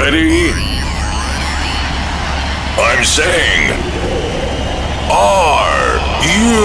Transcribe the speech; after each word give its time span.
ready? 0.00 0.48
I'm 2.80 3.04
saying, 3.04 3.64
are 5.12 6.00
you 6.24 6.56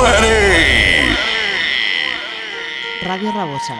ready? 0.00 1.12
Radio 3.04 3.30
Rabosa 3.36 3.76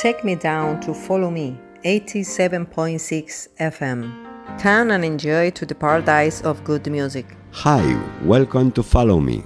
Take 0.00 0.24
me 0.24 0.34
down 0.34 0.80
to 0.80 0.94
follow 0.94 1.30
me, 1.30 1.60
87.6 1.84 3.48
FM. 3.58 4.10
Turn 4.58 4.92
and 4.92 5.04
enjoy 5.04 5.50
to 5.50 5.66
the 5.66 5.74
paradise 5.74 6.40
of 6.40 6.64
good 6.64 6.90
music. 6.90 7.26
Hi, 7.52 7.82
welcome 8.24 8.72
to 8.72 8.82
Follow 8.82 9.20
Me. 9.20 9.44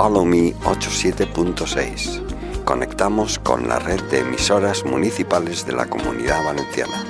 Follow 0.00 0.24
Me 0.24 0.54
87.6. 0.64 2.64
Conectamos 2.64 3.38
con 3.38 3.68
la 3.68 3.78
red 3.78 4.00
de 4.04 4.20
emisoras 4.20 4.82
municipales 4.86 5.66
de 5.66 5.74
la 5.74 5.84
Comunidad 5.84 6.42
Valenciana. 6.42 7.04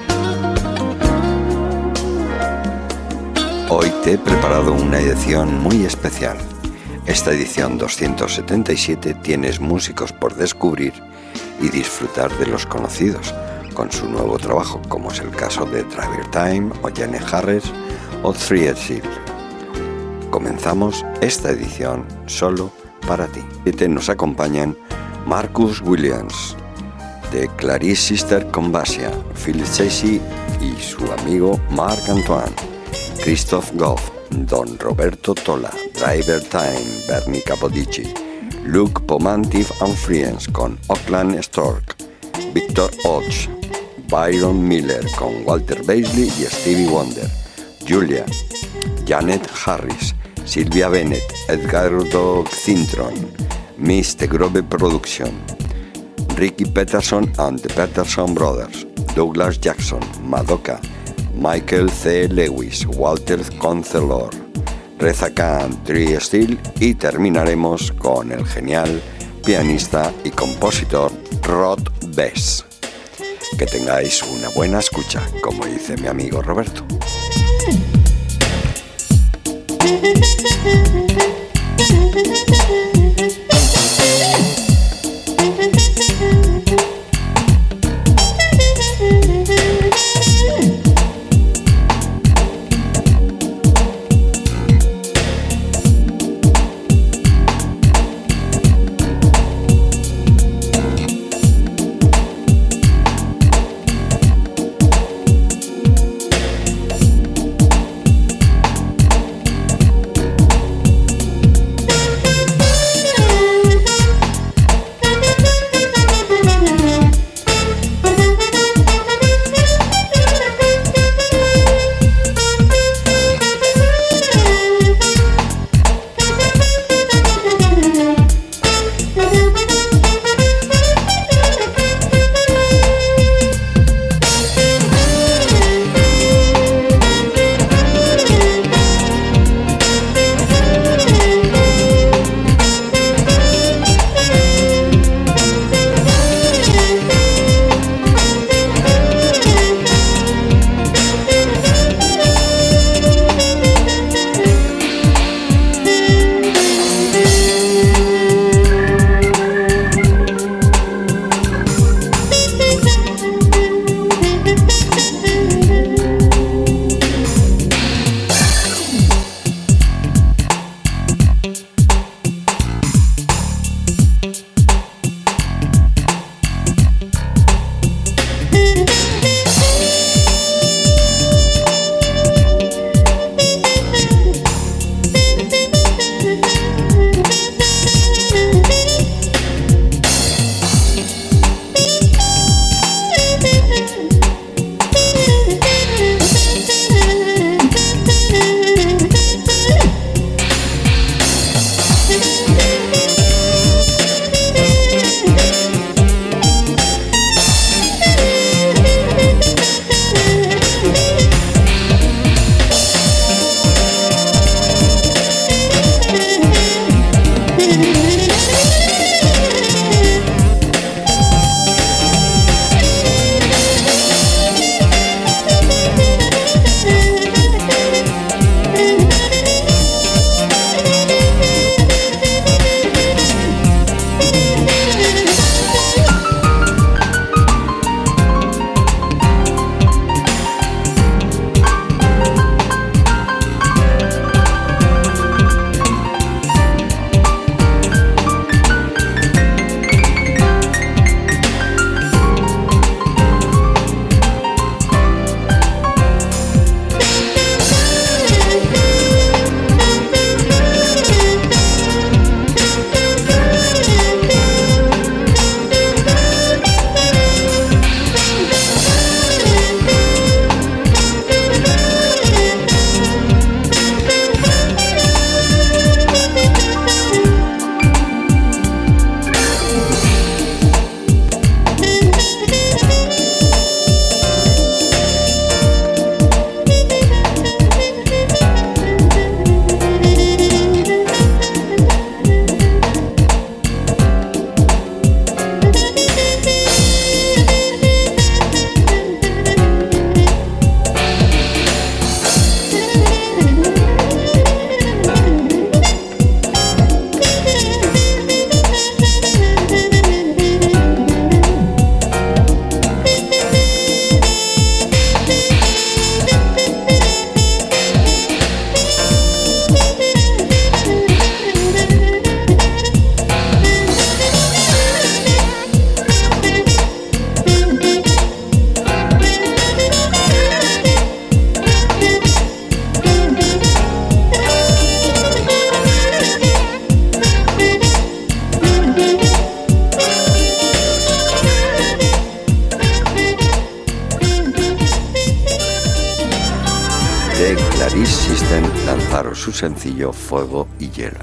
Hoy 3.69 3.93
te 4.03 4.15
he 4.15 4.19
preparado 4.19 4.73
una 4.73 4.99
edición 4.99 5.61
muy 5.61 5.85
especial. 5.85 6.37
Esta 7.07 7.31
edición 7.31 7.79
277 7.79 9.15
tienes 9.23 9.61
músicos 9.61 10.13
por 10.13 10.35
descubrir 10.35 10.93
y 11.61 11.69
disfrutar 11.69 12.37
de 12.39 12.47
los 12.47 12.67
conocidos 12.67 13.33
con 13.73 13.93
su 13.93 14.09
nuevo 14.09 14.37
trabajo, 14.37 14.83
como 14.89 15.13
es 15.13 15.21
el 15.21 15.31
caso 15.31 15.65
de 15.65 15.85
Travel 15.85 16.29
Time 16.33 16.73
o 16.83 16.89
Jenny 16.89 17.19
Harris 17.31 17.71
o 18.25 18.33
Three 18.33 18.75
Seal. 18.75 19.09
Comenzamos 20.33 21.05
esta 21.21 21.51
edición 21.51 22.05
solo 22.27 22.80
para 23.07 23.27
ti. 23.27 23.41
Nos 23.89 24.09
acompañan 24.09 24.77
Marcus 25.27 25.81
Williams, 25.81 26.57
de 27.33 27.49
Clarice 27.57 28.09
Sister 28.09 28.47
Combasia, 28.51 29.11
Philip 29.45 29.67
Chasey 29.67 30.21
y 30.61 30.81
su 30.81 31.05
amigo 31.13 31.61
Marc 31.71 32.09
Antoine, 32.09 32.53
Christoph 33.23 33.71
Goff, 33.75 34.11
Don 34.31 34.79
Roberto 34.79 35.35
Tola, 35.35 35.71
Driver 35.95 36.43
Time, 36.43 36.83
Bernie 37.07 37.43
Capodici, 37.43 38.13
Luke 38.65 39.01
Pomantif 39.07 39.71
and 39.83 39.95
Friends 39.95 40.49
con 40.49 40.79
Oakland 40.89 41.41
Stork, 41.43 41.97
Victor 42.53 42.91
Hodge, 43.05 43.49
Byron 44.09 44.67
Miller 44.67 45.05
con 45.17 45.45
Walter 45.45 45.83
Baisley 45.85 46.29
y 46.29 46.45
Stevie 46.45 46.89
Wonder, 46.89 47.29
Julia, 47.89 48.25
Janet 49.07 49.49
Harris, 49.65 50.15
Silvia 50.51 50.89
Bennett, 50.89 51.33
Edgardo 51.47 52.45
Cintron, 52.51 53.15
The 53.79 54.27
Grove 54.27 54.65
Production, 54.65 55.31
Ricky 56.35 56.65
Peterson 56.65 57.33
and 57.39 57.61
the 57.61 57.69
Peterson 57.69 58.35
Brothers, 58.35 58.85
Douglas 59.15 59.59
Jackson, 59.61 60.01
Madoka, 60.29 60.81
Michael 61.37 61.89
C. 61.89 62.27
Lewis, 62.27 62.85
Walter 62.85 63.39
Concelor, 63.61 64.31
Reza 64.99 65.33
Khan, 65.33 65.85
Tree 65.85 66.19
Steel 66.19 66.59
y 66.81 66.95
terminaremos 66.95 67.93
con 67.93 68.33
el 68.33 68.45
genial 68.45 69.01
pianista 69.45 70.13
y 70.25 70.31
compositor 70.31 71.13
Rod 71.45 71.89
Bess. 72.09 72.65
Que 73.57 73.67
tengáis 73.67 74.21
una 74.25 74.49
buena 74.49 74.81
escucha, 74.81 75.23
como 75.45 75.65
dice 75.65 75.97
mi 75.97 76.09
amigo 76.09 76.43
Roberto. 76.43 76.85
Thank 80.13 81.21
you. 82.71 82.90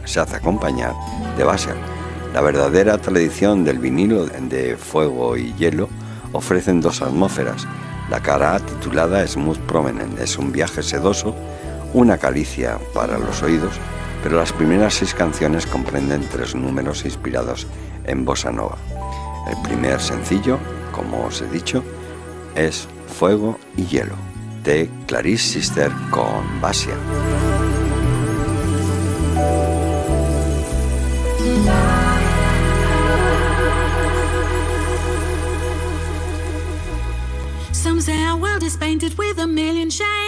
Se 0.06 0.20
hace 0.20 0.38
acompañar 0.38 0.94
de 1.38 1.44
Basel. 1.44 1.76
La 2.34 2.42
verdadera 2.42 2.98
tradición 2.98 3.64
del 3.64 3.80
vinilo 3.80 4.26
de 4.26 4.76
Fuego 4.78 5.38
y 5.38 5.54
Hielo 5.54 5.90
ofrecen 6.34 6.82
dos 6.82 7.02
atmósferas. 7.02 7.68
La 8.10 8.22
cara 8.22 8.60
titulada 8.60 9.26
Smooth 9.26 9.60
Prominent 9.60 10.20
es 10.20 10.38
un 10.38 10.52
viaje 10.52 10.82
sedoso, 10.82 11.36
una 11.94 12.18
caricia 12.18 12.80
para 12.94 13.18
los 13.18 13.44
oídos, 13.44 13.74
pero 14.24 14.38
las 14.38 14.52
primeras 14.52 14.96
seis 14.96 15.14
canciones 15.14 15.66
comprenden 15.66 16.28
tres 16.32 16.56
números 16.56 17.06
inspirados 17.06 17.68
en 18.06 18.26
bossa 18.26 18.52
nova. 18.52 18.78
El 19.50 19.62
primer 19.62 20.00
sencillo, 20.00 20.60
como 20.92 21.26
os 21.26 21.42
he 21.42 21.48
dicho, 21.50 21.84
es 22.56 22.88
Fuego 23.20 23.58
y 23.76 23.86
Hielo, 23.86 24.16
de 24.64 24.90
Clarice 25.06 25.54
Sister 25.54 25.92
con 26.12 26.62
Basia. 26.62 26.96
Is 38.68 38.76
painted 38.76 39.18
with 39.18 39.38
a 39.40 39.48
million 39.48 39.90
shades 39.90 40.27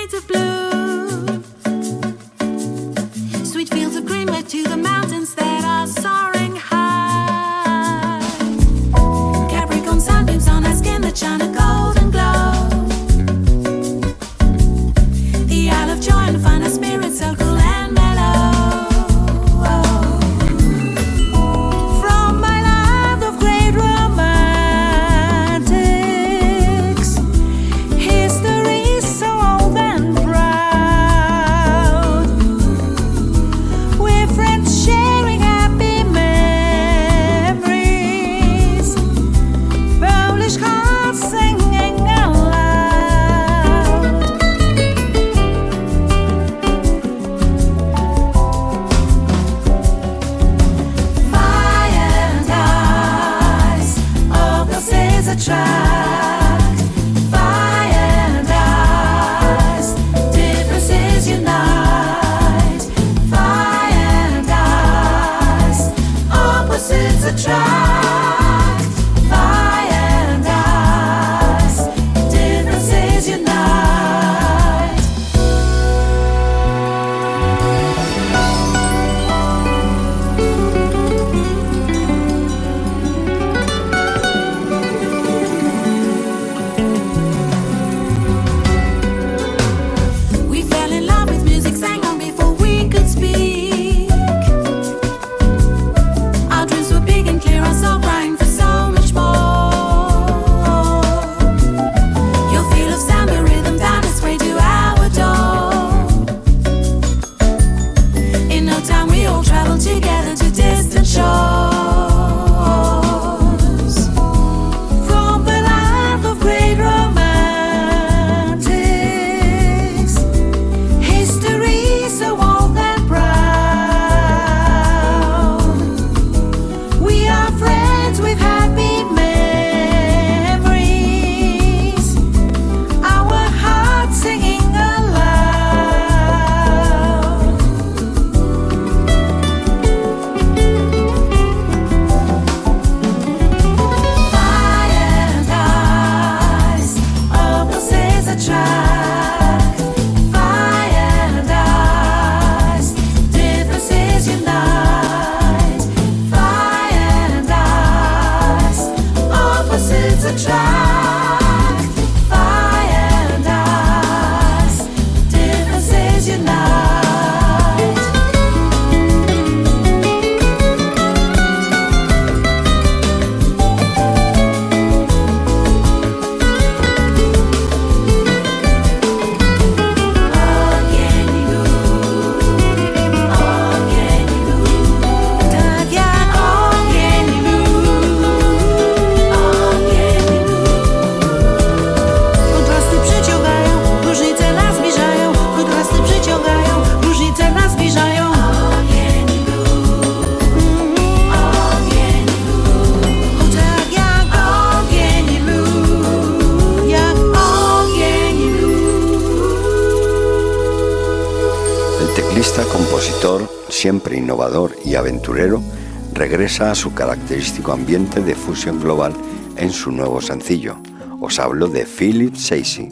a 216.60 216.76
su 216.76 216.94
característico 216.94 217.72
ambiente 217.72 218.22
de 218.22 218.36
fusión 218.36 218.80
global 218.80 219.14
en 219.56 219.72
su 219.72 219.92
nuevo 219.92 220.22
sencillo. 220.22 220.78
Os 221.22 221.40
hablo 221.40 221.68
de 221.68 221.86
Philip 221.86 222.36
Sacy, 222.36 222.90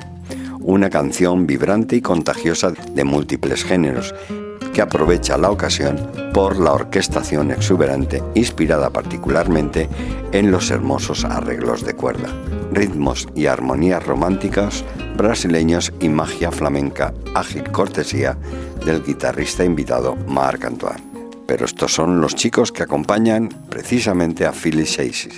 una 0.61 0.89
canción 0.89 1.45
vibrante 1.45 1.97
y 1.97 2.01
contagiosa 2.01 2.71
de 2.71 3.03
múltiples 3.03 3.63
géneros 3.63 4.15
que 4.73 4.81
aprovecha 4.81 5.37
la 5.37 5.51
ocasión 5.51 5.97
por 6.33 6.57
la 6.59 6.73
orquestación 6.73 7.51
exuberante 7.51 8.23
inspirada 8.35 8.89
particularmente 8.89 9.89
en 10.31 10.51
los 10.51 10.71
hermosos 10.71 11.25
arreglos 11.25 11.83
de 11.83 11.93
cuerda, 11.93 12.29
ritmos 12.71 13.27
y 13.35 13.47
armonías 13.47 14.05
románticas 14.05 14.85
brasileños 15.17 15.91
y 15.99 16.09
magia 16.09 16.51
flamenca 16.51 17.13
ágil 17.33 17.63
cortesía 17.71 18.37
del 18.85 19.03
guitarrista 19.03 19.65
invitado 19.65 20.15
Marc 20.27 20.63
Antoine. 20.65 21.06
Pero 21.47 21.65
estos 21.65 21.93
son 21.93 22.21
los 22.21 22.35
chicos 22.35 22.71
que 22.71 22.83
acompañan 22.83 23.49
precisamente 23.69 24.45
a 24.45 24.51
Philip 24.51 24.85
Sacy 24.85 25.29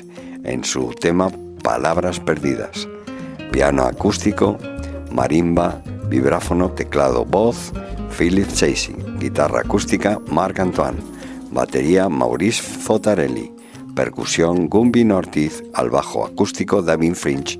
en 0.44 0.63
su 0.63 0.94
tema 1.00 1.32
Palabras 1.63 2.20
Perdidas. 2.20 2.88
Piano 3.51 3.84
acústico, 3.84 4.58
marimba, 5.12 5.82
vibráfono, 6.10 6.72
teclado, 6.72 7.25
voz, 7.25 7.72
Philip 8.18 8.48
Chasey, 8.51 8.96
guitarra 9.20 9.62
acústica 9.62 10.20
Marc 10.32 10.60
Antoine, 10.60 11.00
batería 11.51 12.10
Maurice 12.10 12.62
Zotarelli, 12.62 13.51
percusión 13.96 14.68
Gumbin 14.68 15.12
Ortiz, 15.12 15.63
al 15.74 15.89
bajo 15.89 16.25
acústico 16.25 16.82
David 16.82 17.13
Fringe 17.13 17.60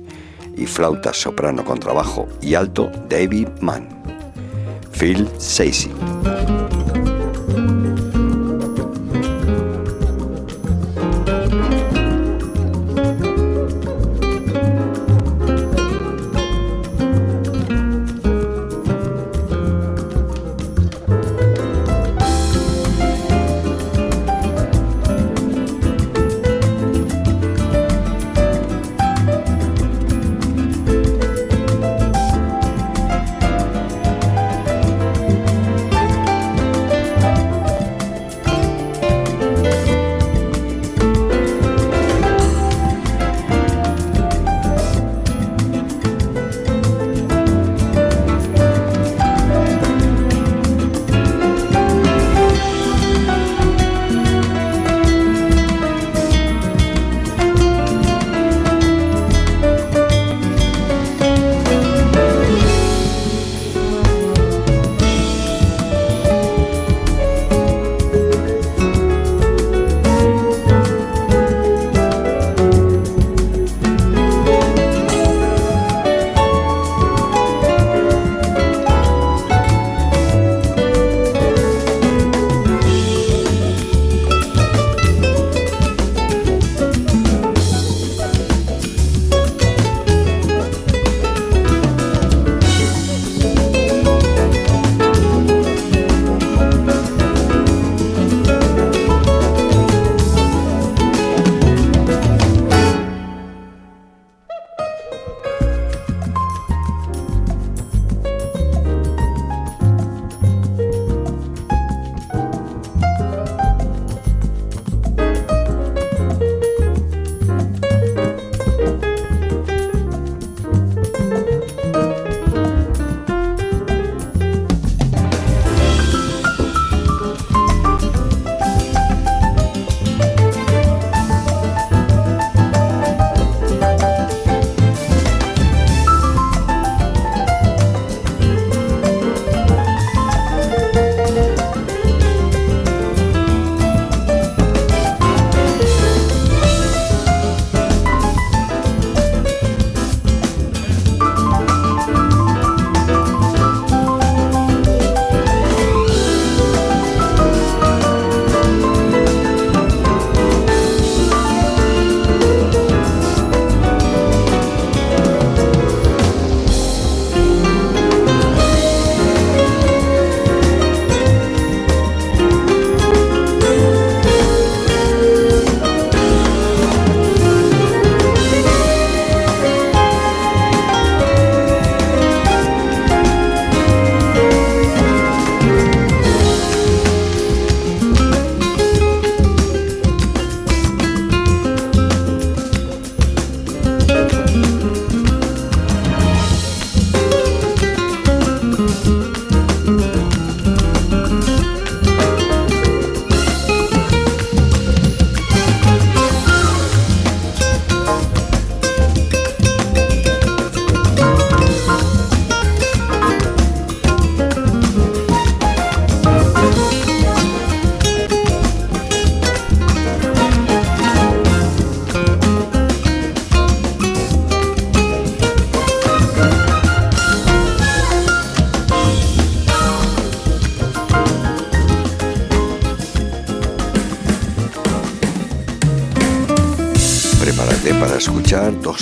y 0.56 0.66
flauta 0.66 1.12
soprano 1.12 1.64
contrabajo 1.64 2.28
y 2.42 2.54
alto 2.54 2.90
David 3.08 3.48
Mann. 3.60 3.88
Phil 4.92 5.28
Chasey. 5.38 6.19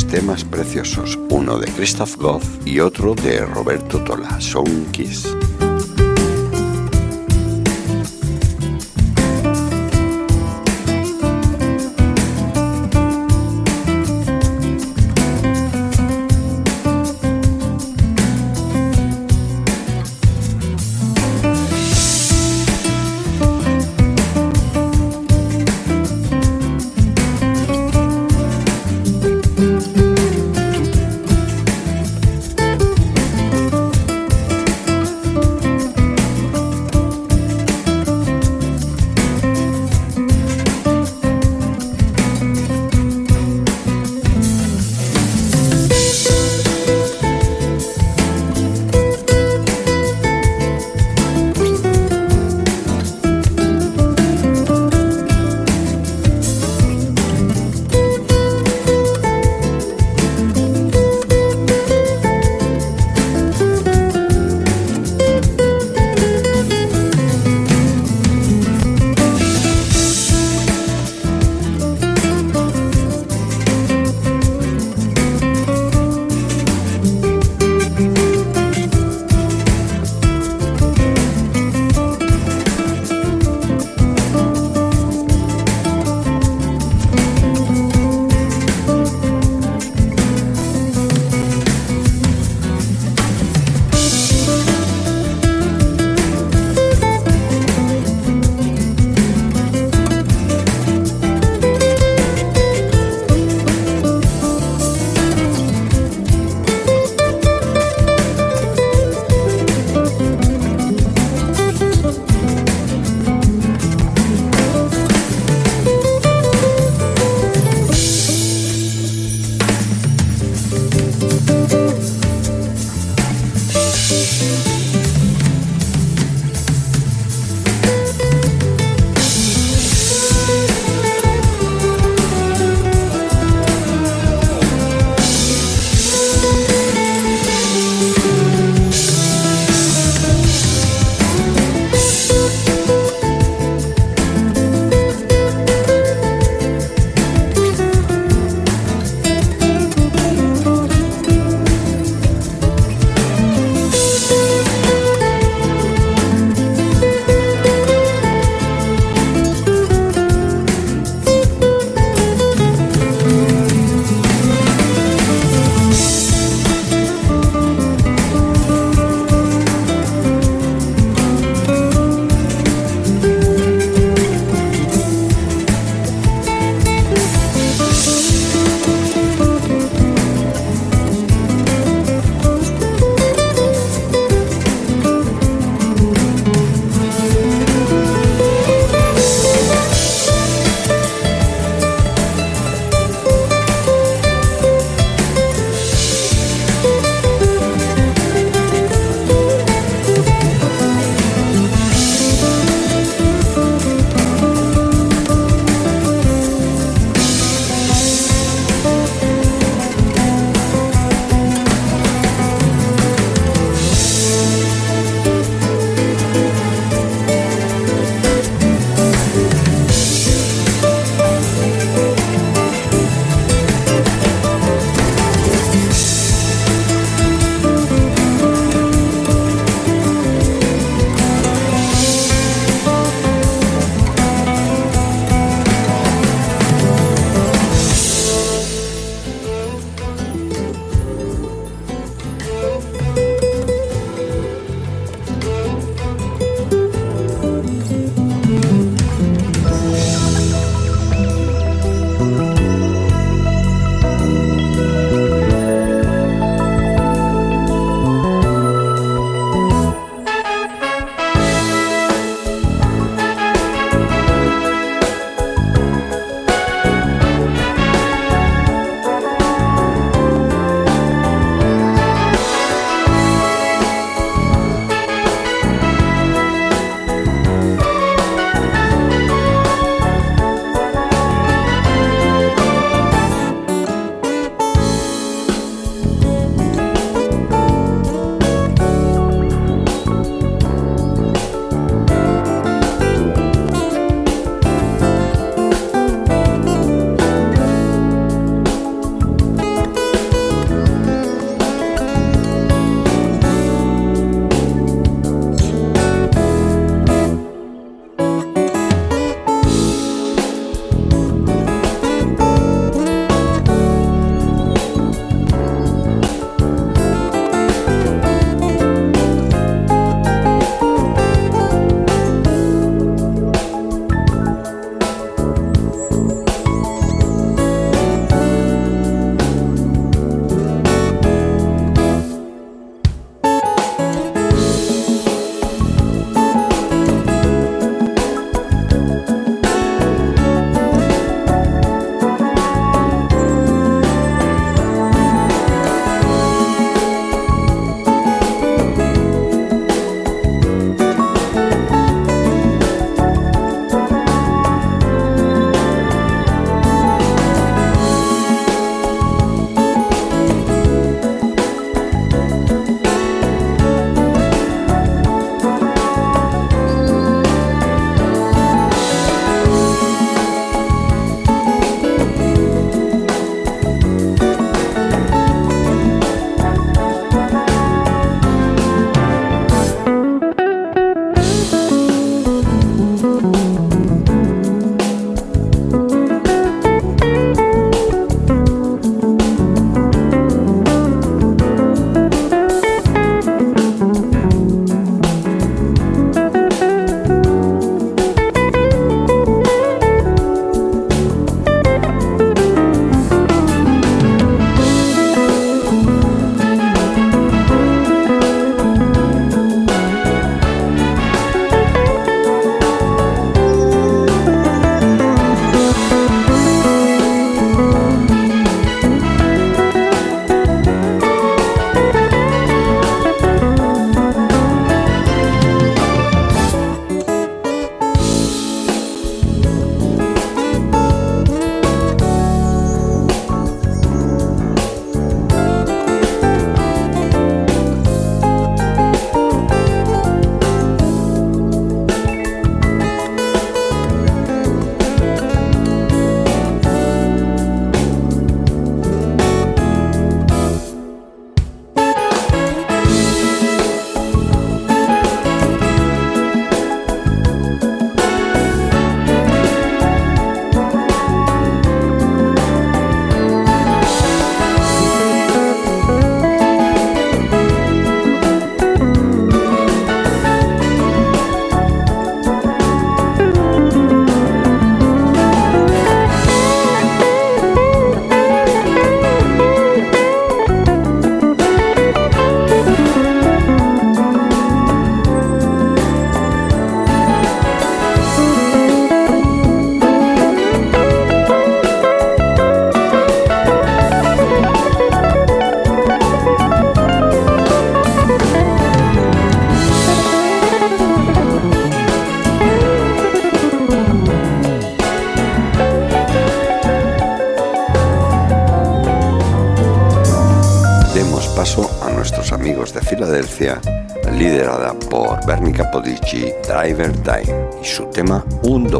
Temas 0.08 0.44
preciosos, 0.44 1.18
uno 1.28 1.58
de 1.58 1.70
Christoph 1.70 2.16
Goff 2.16 2.44
y 2.66 2.80
otro 2.80 3.14
de 3.14 3.44
Roberto 3.44 4.02
Tola, 4.04 4.40
Son 4.40 4.86
Kiss. 4.86 5.28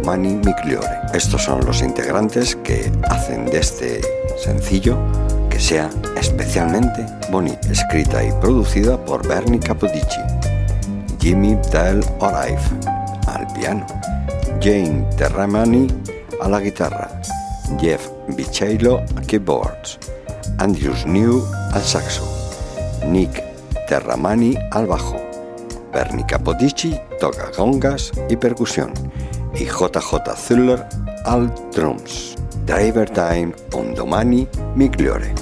Domani 0.09 0.37
Migliore. 0.37 0.89
Estos 1.13 1.45
son 1.45 1.67
los 1.67 1.83
integrantes 1.83 2.57
que 2.57 2.91
hacen 3.11 3.45
de 3.45 3.59
este 3.59 4.01
sencillo 4.43 4.97
que 5.51 5.61
sea 5.61 5.91
especialmente 6.19 7.05
bonito, 7.31 7.69
escrita 7.71 8.25
y 8.25 8.33
producida 8.41 8.97
por 9.05 9.29
Bernie 9.29 9.61
Capodici, 9.61 10.23
Jimmy 11.21 11.59
Dell 11.71 12.03
Olive 12.21 12.59
al 13.27 13.47
piano, 13.53 13.85
Jane 14.63 15.07
Terramani 15.19 15.89
a 16.41 16.49
la 16.49 16.61
guitarra, 16.63 17.11
Jeff 17.79 18.09
Bicheilo 18.29 19.03
a 19.15 19.21
keyboards, 19.21 19.99
Andrews 20.57 21.05
New 21.05 21.45
al 21.75 21.83
saxo, 21.83 22.27
Nick 23.05 23.45
Terramani 23.87 24.57
al 24.71 24.87
bajo, 24.87 25.21
Bernie 25.93 26.25
Capodici 26.25 26.99
toca 27.21 27.51
gongas 27.55 28.11
y 28.31 28.37
percusión 28.37 28.95
y 29.55 29.65
JJ 29.65 30.37
Zuller 30.37 30.87
al 31.25 31.53
drums. 31.75 32.37
Driver 32.67 33.09
Time 33.09 33.53
un 33.75 33.95
domani 33.95 34.47
migliore. 34.75 35.33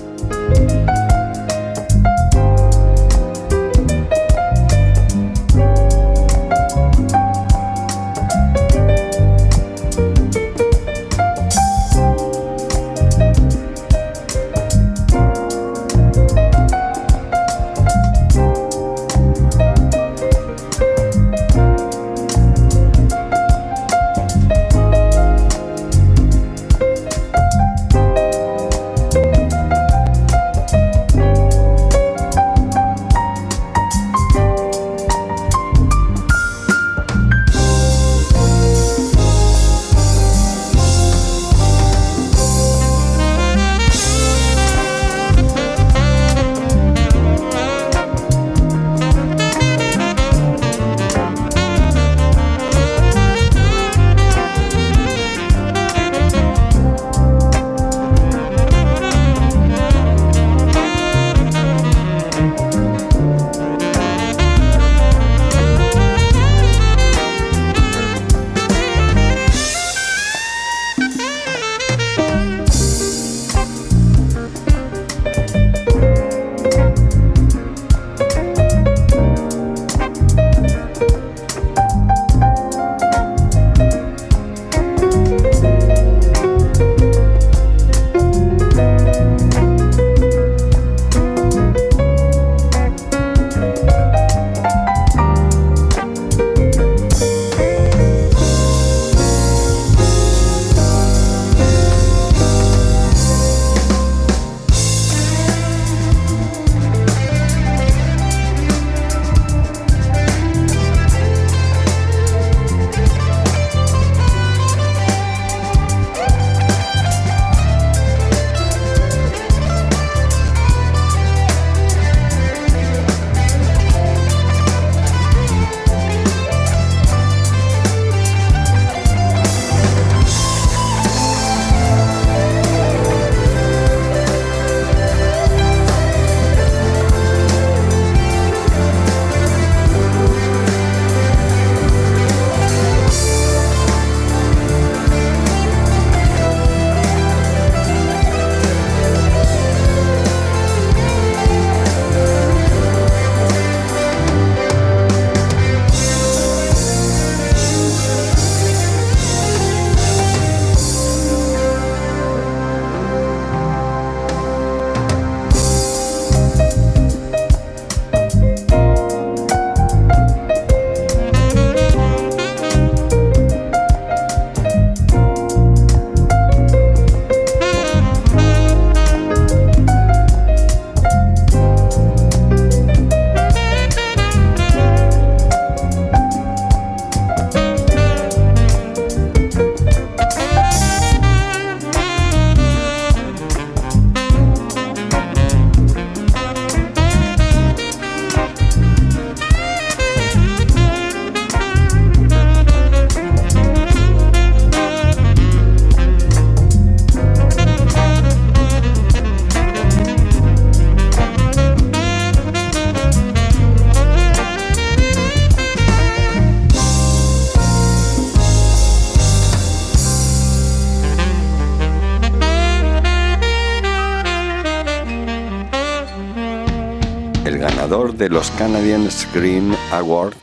Canadian 228.53 229.11
Screen 229.11 229.77
Awards, 229.93 230.37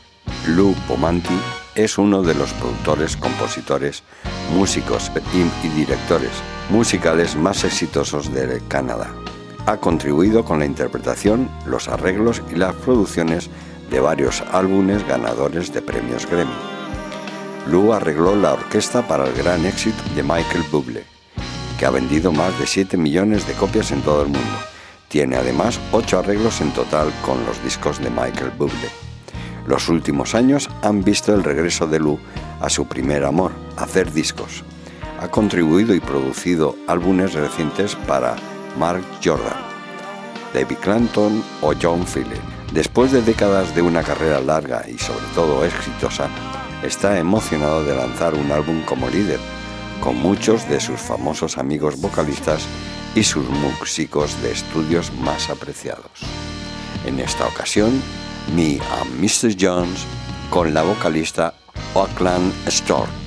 Lou 0.48 0.74
Pomanti, 0.88 1.34
es 1.74 1.98
uno 1.98 2.22
de 2.22 2.34
los 2.34 2.52
productores, 2.54 3.16
compositores, 3.16 4.02
músicos 4.52 5.10
y, 5.32 5.68
directores 5.68 6.30
musicales 6.70 7.36
más 7.36 7.64
exitosos 7.64 8.32
de 8.32 8.60
Canadá. 8.68 9.10
Ha 9.66 9.76
contribuido 9.78 10.44
con 10.44 10.58
la 10.58 10.66
interpretación, 10.66 11.48
los 11.66 11.88
arreglos 11.88 12.42
y 12.50 12.56
las 12.56 12.74
producciones 12.74 13.50
de 13.90 14.00
varios 14.00 14.42
álbumes 14.52 15.06
ganadores 15.06 15.72
de 15.72 15.82
premios 15.82 16.26
Grammy. 16.26 16.52
Lou 17.70 17.92
arregló 17.92 18.36
la 18.36 18.54
orquesta 18.54 19.06
para 19.06 19.26
el 19.26 19.34
gran 19.34 19.64
éxito 19.64 20.02
de 20.14 20.22
Michael 20.22 20.64
Bublé, 20.70 21.04
que 21.78 21.86
ha 21.86 21.90
vendido 21.90 22.32
más 22.32 22.58
de 22.58 22.66
7 22.66 22.96
millones 22.96 23.46
de 23.46 23.54
copias 23.54 23.90
en 23.90 24.02
todo 24.02 24.22
el 24.22 24.28
mundo 24.28 24.73
tiene 25.14 25.36
además 25.36 25.78
ocho 25.92 26.18
arreglos 26.18 26.60
en 26.60 26.72
total 26.72 27.12
con 27.22 27.46
los 27.46 27.62
discos 27.62 28.00
de 28.00 28.10
Michael 28.10 28.50
Bublé. 28.58 28.90
Los 29.64 29.88
últimos 29.88 30.34
años 30.34 30.68
han 30.82 31.04
visto 31.04 31.32
el 31.32 31.44
regreso 31.44 31.86
de 31.86 32.00
Lou 32.00 32.18
a 32.60 32.68
su 32.68 32.88
primer 32.88 33.24
amor, 33.24 33.52
hacer 33.76 34.12
discos. 34.12 34.64
Ha 35.20 35.28
contribuido 35.28 35.94
y 35.94 36.00
producido 36.00 36.74
álbumes 36.88 37.34
recientes 37.34 37.94
para 37.94 38.34
Mark 38.76 39.04
Jordan, 39.22 39.54
David 40.52 40.78
Clanton 40.82 41.44
o 41.62 41.74
John 41.80 42.04
Phillips. 42.04 42.72
Después 42.72 43.12
de 43.12 43.22
décadas 43.22 43.72
de 43.72 43.82
una 43.82 44.02
carrera 44.02 44.40
larga 44.40 44.82
y 44.88 44.98
sobre 44.98 45.26
todo 45.36 45.64
exitosa, 45.64 46.28
está 46.82 47.20
emocionado 47.20 47.84
de 47.84 47.94
lanzar 47.94 48.34
un 48.34 48.50
álbum 48.50 48.82
como 48.84 49.08
líder, 49.08 49.38
con 50.00 50.16
muchos 50.16 50.68
de 50.68 50.80
sus 50.80 50.98
famosos 50.98 51.56
amigos 51.56 52.00
vocalistas 52.00 52.66
y 53.14 53.22
sus 53.22 53.48
músicos 53.48 54.40
de 54.42 54.52
estudios 54.52 55.12
más 55.14 55.50
apreciados. 55.50 56.10
En 57.06 57.20
esta 57.20 57.46
ocasión, 57.46 58.02
Me 58.54 58.78
and 59.00 59.20
Mr. 59.20 59.54
Jones 59.58 60.00
con 60.50 60.74
la 60.74 60.82
vocalista 60.82 61.54
Auckland 61.94 62.52
Stork. 62.68 63.23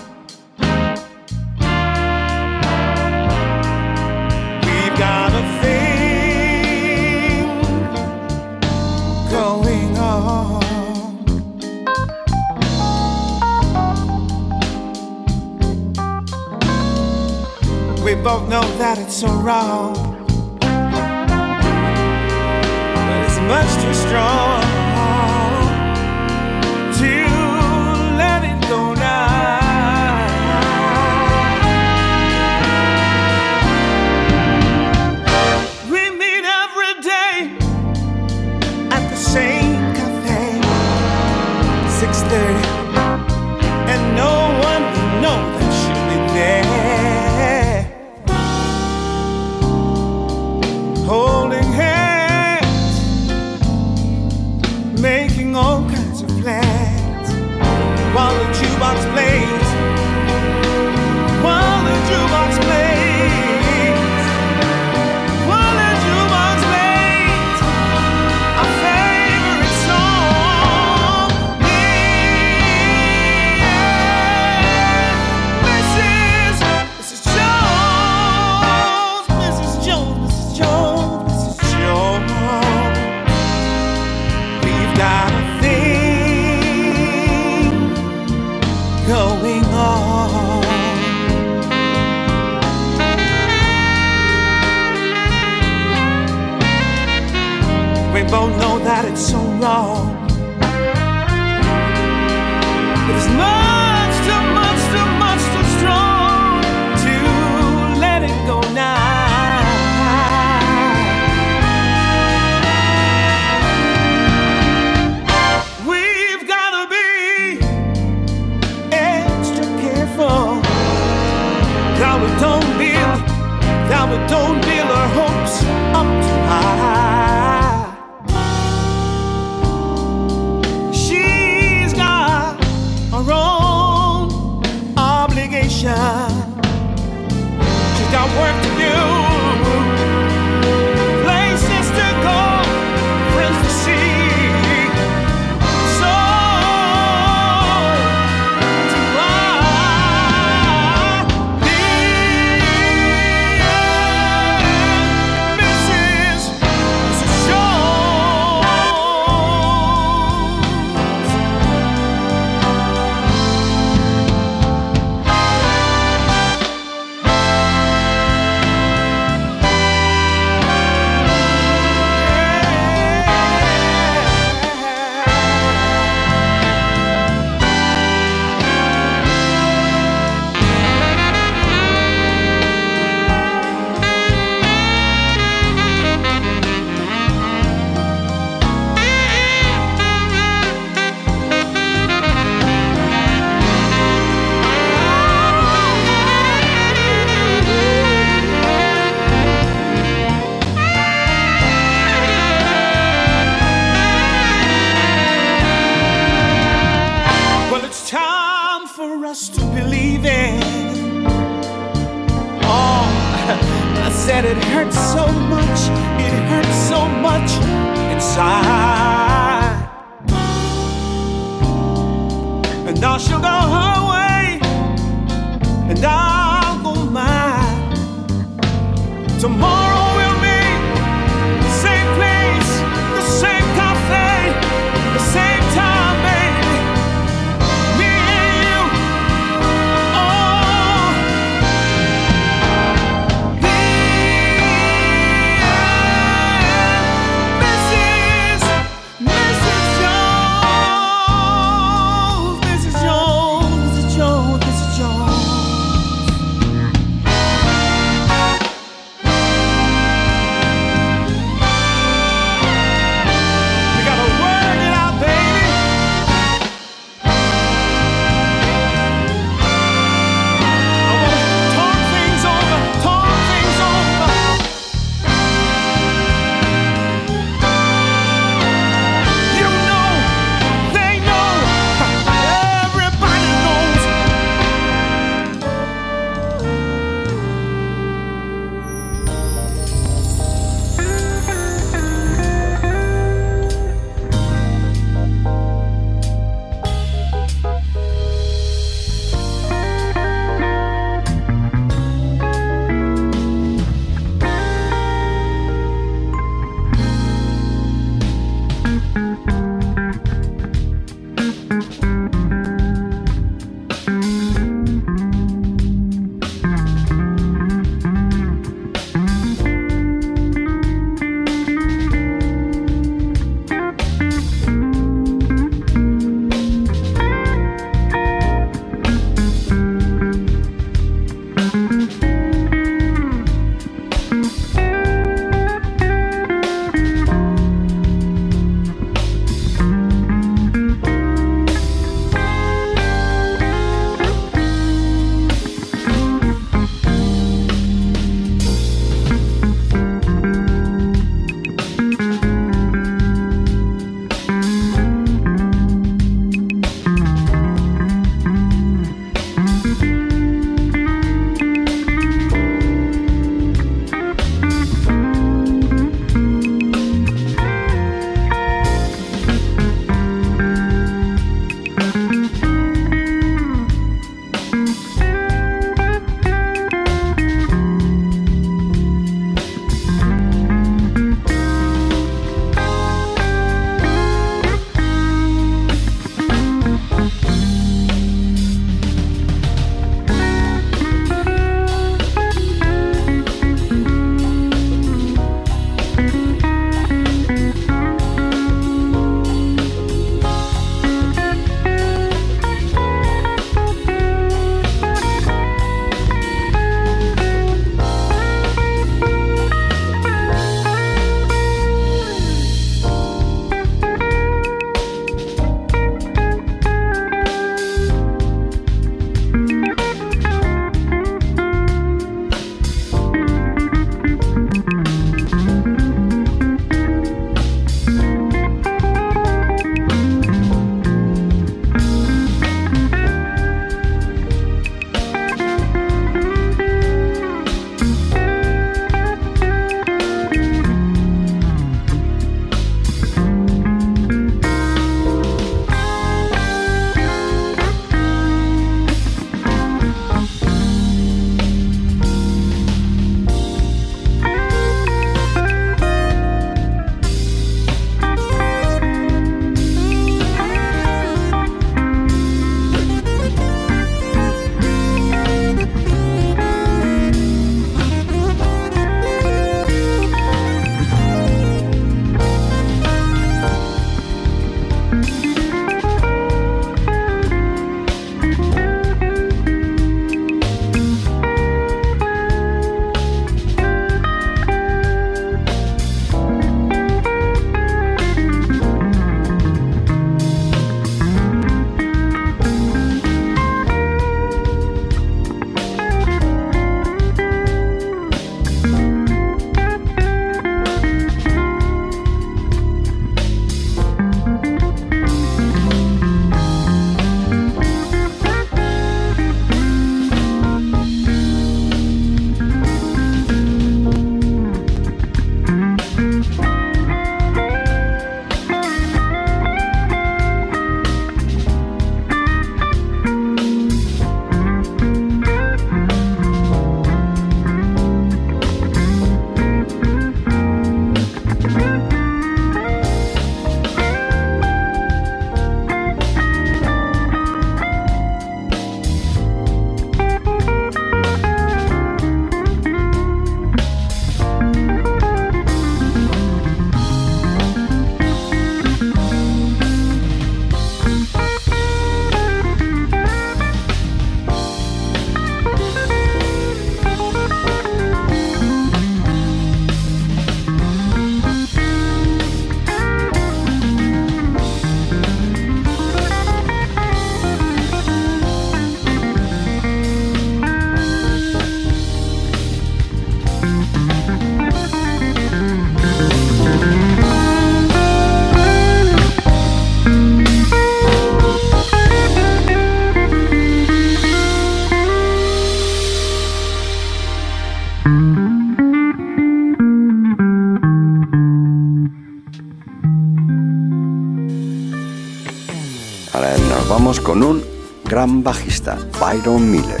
Con 597.28 597.42
un 597.42 597.62
gran 598.06 598.42
bajista, 598.42 598.96
Byron 599.20 599.70
Miller. 599.70 600.00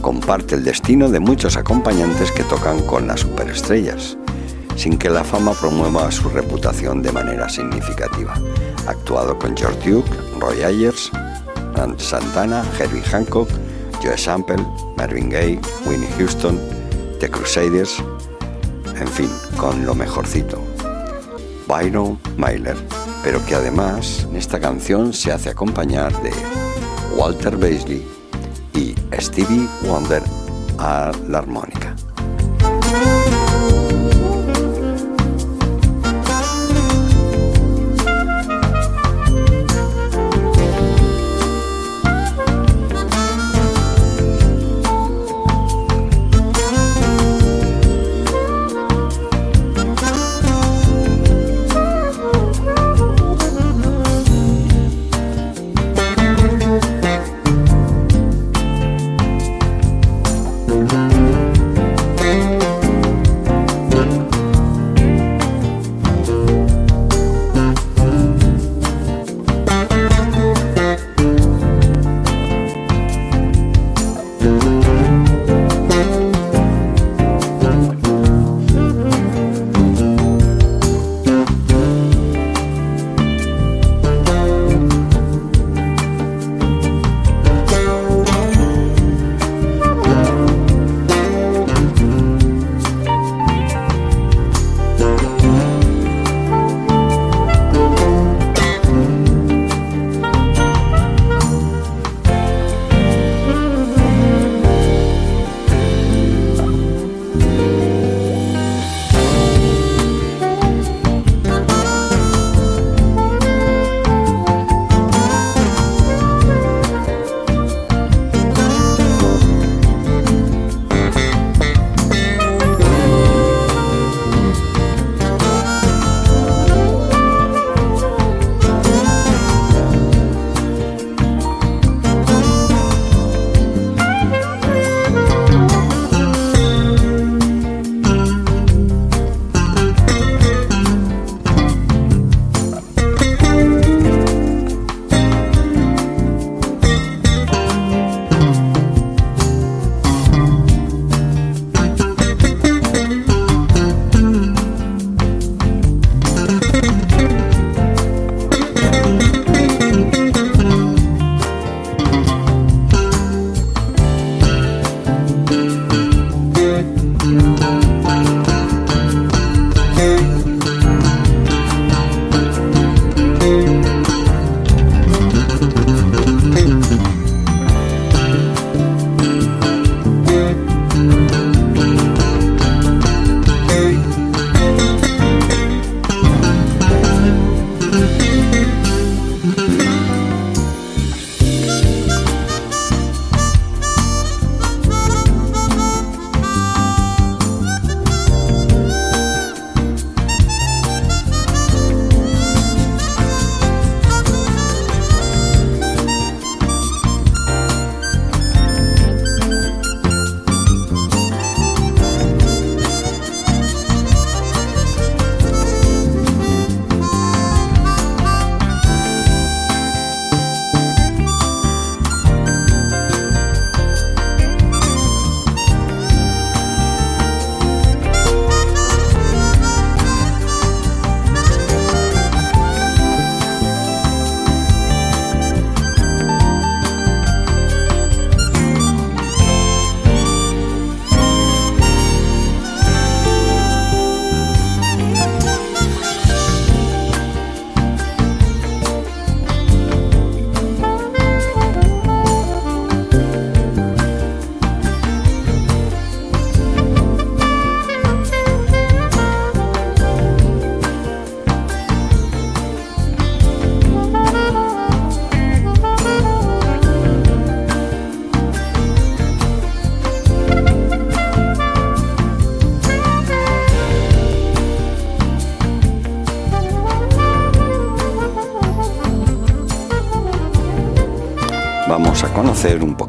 Comparte 0.00 0.54
el 0.54 0.64
destino 0.64 1.10
de 1.10 1.20
muchos 1.20 1.58
acompañantes 1.58 2.32
que 2.32 2.42
tocan 2.44 2.80
con 2.86 3.06
las 3.06 3.20
superestrellas, 3.20 4.16
sin 4.74 4.96
que 4.96 5.10
la 5.10 5.24
fama 5.24 5.52
promueva 5.52 6.10
su 6.10 6.30
reputación 6.30 7.02
de 7.02 7.12
manera 7.12 7.50
significativa. 7.50 8.32
Actuado 8.86 9.38
con 9.38 9.54
George 9.54 9.90
Duke, 9.90 10.10
Roy 10.40 10.62
Ayers, 10.62 11.10
Santana, 11.98 12.64
Herbie 12.78 13.02
Hancock, 13.02 13.50
Joe 14.02 14.16
Sample, 14.16 14.64
Marvin 14.96 15.28
Gaye, 15.28 15.60
Winnie 15.84 16.08
Houston, 16.16 16.58
The 17.20 17.28
Crusaders, 17.28 18.02
en 18.98 19.08
fin, 19.08 19.28
con 19.58 19.84
lo 19.84 19.94
mejorcito. 19.94 20.58
Byron 21.68 22.18
Myler, 22.38 22.76
pero 23.24 23.44
que 23.46 23.54
además 23.54 24.26
en 24.30 24.36
esta 24.36 24.60
canción 24.60 25.14
se 25.14 25.32
hace 25.32 25.48
acompañar 25.48 26.12
de 26.22 26.30
Walter 27.16 27.56
Basley 27.56 28.06
y 28.74 28.94
Stevie 29.18 29.66
Wonder 29.82 30.22
a 30.78 31.10
la 31.26 31.38
armónica. 31.38 31.96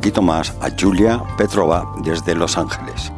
Poquito 0.05 0.21
más 0.21 0.53
a 0.61 0.69
Julia 0.79 1.23
Petrova 1.35 1.95
desde 2.03 2.35
Los 2.35 2.59
Ángeles. 2.59 3.11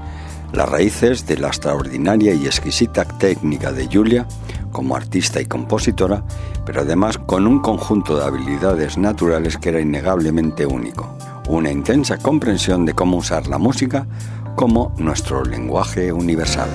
Las 0.53 0.69
raíces 0.69 1.27
de 1.27 1.37
la 1.37 1.49
extraordinaria 1.49 2.33
y 2.33 2.45
exquisita 2.45 3.03
técnica 3.03 3.73
de 3.73 3.89
Julia 3.91 4.25
como 4.71 4.95
artista 4.95 5.41
y 5.41 5.45
compositora, 5.47 6.23
pero 6.65 6.83
además 6.83 7.17
con 7.17 7.45
un 7.45 7.59
conjunto 7.59 8.15
de 8.15 8.23
habilidades 8.23 8.97
naturales 8.97 9.57
que 9.57 9.67
era 9.67 9.81
innegablemente 9.81 10.65
único, 10.65 11.13
una 11.49 11.71
intensa 11.71 12.19
comprensión 12.19 12.85
de 12.85 12.93
cómo 12.93 13.17
usar 13.17 13.47
la 13.47 13.57
música 13.57 14.07
como 14.55 14.93
nuestro 14.97 15.43
lenguaje 15.43 16.13
universal. 16.13 16.69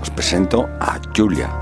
Os 0.00 0.08
presento 0.08 0.66
a 0.80 0.98
Julia. 1.14 1.61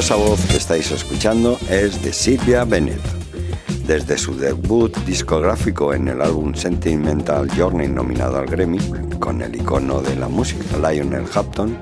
Deliciosa 0.00 0.30
voz 0.30 0.46
que 0.46 0.56
estáis 0.56 0.90
escuchando 0.92 1.58
es 1.68 2.02
de 2.02 2.14
Silvia 2.14 2.64
Bennett. 2.64 3.02
Desde 3.86 4.16
su 4.16 4.34
debut 4.34 4.96
discográfico 5.04 5.92
en 5.92 6.08
el 6.08 6.22
álbum 6.22 6.54
Sentimental 6.54 7.50
Journey 7.54 7.86
nominado 7.86 8.38
al 8.38 8.46
Grammy, 8.46 8.78
con 9.18 9.42
el 9.42 9.54
icono 9.54 10.00
de 10.00 10.16
la 10.16 10.26
música 10.26 10.78
Lionel 10.78 11.26
Hampton, 11.34 11.76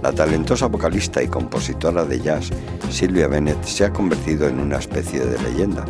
la 0.00 0.12
talentosa 0.12 0.66
vocalista 0.66 1.20
y 1.24 1.26
compositora 1.26 2.04
de 2.04 2.20
jazz 2.20 2.50
Silvia 2.88 3.26
Bennett 3.26 3.64
se 3.64 3.86
ha 3.86 3.92
convertido 3.92 4.46
en 4.46 4.60
una 4.60 4.78
especie 4.78 5.26
de 5.26 5.42
leyenda, 5.42 5.84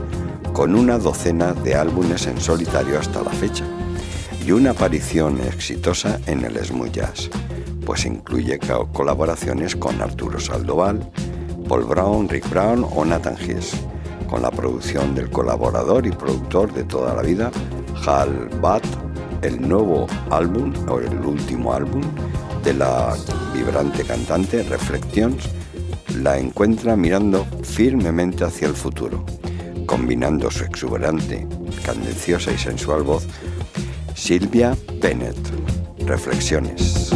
con 0.55 0.75
una 0.75 0.97
docena 0.97 1.53
de 1.53 1.75
álbumes 1.75 2.27
en 2.27 2.41
solitario 2.41 2.99
hasta 2.99 3.23
la 3.23 3.33
fecha 3.33 3.67
y 4.47 4.51
una 4.51 4.71
aparición 4.71 5.39
exitosa 5.43 6.21
en 6.25 6.43
el 6.43 6.57
smooth 6.65 6.93
jazz, 6.93 7.29
pues 7.85 8.07
incluye 8.07 8.59
colaboraciones 8.95 9.77
con 9.77 10.01
Arturo 10.01 10.41
Saldoval, 10.41 11.13
Paul 11.69 11.85
Brown, 11.85 12.29
Rick 12.29 12.49
Brown 12.49 12.87
o 12.95 13.05
Nathan 13.05 13.37
Hess, 13.39 13.73
con 14.29 14.43
la 14.43 14.51
producción 14.51 15.15
del 15.15 15.31
colaborador 15.31 16.07
y 16.07 16.11
productor 16.11 16.73
de 16.73 16.85
toda 16.85 17.15
la 17.15 17.23
vida, 17.23 17.51
Hal 18.07 18.49
Batt, 18.61 18.85
el 19.43 19.61
nuevo 19.61 20.07
álbum 20.31 20.73
o 20.89 20.99
el 20.99 21.19
último 21.25 21.73
álbum 21.73 22.03
de 22.65 22.75
la 22.75 23.15
vibrante 23.55 24.05
cantante 24.05 24.63
Reflections 24.65 25.49
la 26.23 26.39
encuentra 26.39 26.97
mirando 26.97 27.47
firmemente 27.63 28.45
hacia 28.45 28.69
el 28.69 28.75
futuro, 28.75 29.25
combinando 29.87 30.51
su 30.51 30.65
exuberante, 30.65 31.47
cadenciosa 31.85 32.53
y 32.53 32.59
sensual 32.59 33.03
voz. 33.03 33.27
Silvia 34.15 34.77
Bennett. 35.01 35.37
Reflexiones. 36.07 37.13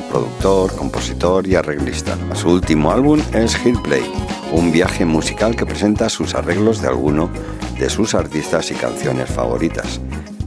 Productor, 0.00 0.74
compositor 0.74 1.46
y 1.46 1.54
arreglista. 1.54 2.16
Su 2.34 2.50
último 2.50 2.90
álbum 2.90 3.20
es 3.32 3.56
Hillplay, 3.64 4.04
un 4.52 4.72
viaje 4.72 5.04
musical 5.04 5.56
que 5.56 5.66
presenta 5.66 6.08
sus 6.08 6.34
arreglos 6.34 6.80
de 6.80 6.88
alguno 6.88 7.30
de 7.78 7.90
sus 7.90 8.14
artistas 8.14 8.70
y 8.70 8.74
canciones 8.74 9.30
favoritas. 9.30 10.00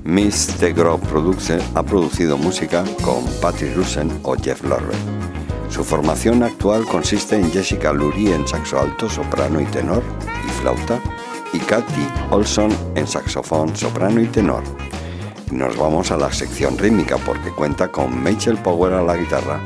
Miss 0.04 0.48
The 0.60 0.74
Grove 0.74 1.06
Production 1.08 1.60
ha 1.76 1.84
producido 1.84 2.38
música 2.38 2.84
con 3.04 3.24
Patrick 3.42 3.76
Russen 3.76 4.12
o 4.24 4.36
Jeff 4.36 4.64
Lorber. 4.64 4.98
Su 5.70 5.84
formación 5.84 6.42
actual 6.42 6.86
consiste 6.86 7.36
en 7.36 7.52
Jessica 7.52 7.94
Lurie 7.94 8.34
en 8.34 8.48
saxo 8.48 8.80
alto, 8.80 9.08
soprano 9.08 9.62
y 9.62 9.66
tenor 9.66 10.04
y 10.46 10.50
flauta, 10.62 11.00
y 11.54 11.60
Kathy 11.60 12.08
Olson 12.32 12.72
en 12.96 13.08
saxofón, 13.08 13.76
soprano 13.76 14.20
y 14.20 14.26
tenor. 14.26 14.64
Nos 15.52 15.76
vamos 15.78 16.12
a 16.12 16.18
la 16.18 16.32
sección 16.32 16.78
rítmica 16.78 17.18
porque 17.18 17.50
cuenta 17.50 17.92
con 17.92 18.24
Michael 18.24 18.58
Power 18.60 18.94
a 18.94 19.02
la 19.02 19.18
guitarra, 19.18 19.60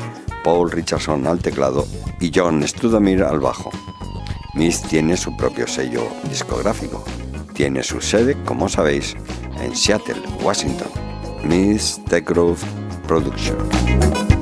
Paul 0.44 0.72
Richardson 0.72 1.28
al 1.28 1.40
teclado 1.40 1.86
y 2.22 2.32
John 2.34 2.66
Studamir 2.66 3.22
al 3.22 3.40
bajo. 3.40 3.70
Miss 4.54 4.82
tiene 4.82 5.18
su 5.18 5.36
propio 5.36 5.68
sello 5.68 6.08
discográfico. 6.30 7.04
Tiene 7.54 7.84
su 7.84 8.00
sede, 8.00 8.38
como 8.46 8.70
sabéis, 8.70 9.16
en 9.62 9.76
Seattle, 9.76 10.22
Washington. 10.42 10.88
Miss 11.44 12.00
The 12.08 12.22
Grove 12.22 12.60
Production. 13.06 14.33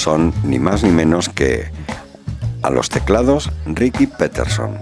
Son 0.00 0.32
ni 0.44 0.58
más 0.58 0.82
ni 0.82 0.88
menos 0.88 1.28
que 1.28 1.70
a 2.62 2.70
los 2.70 2.88
teclados 2.88 3.50
Ricky 3.66 4.06
Peterson, 4.06 4.78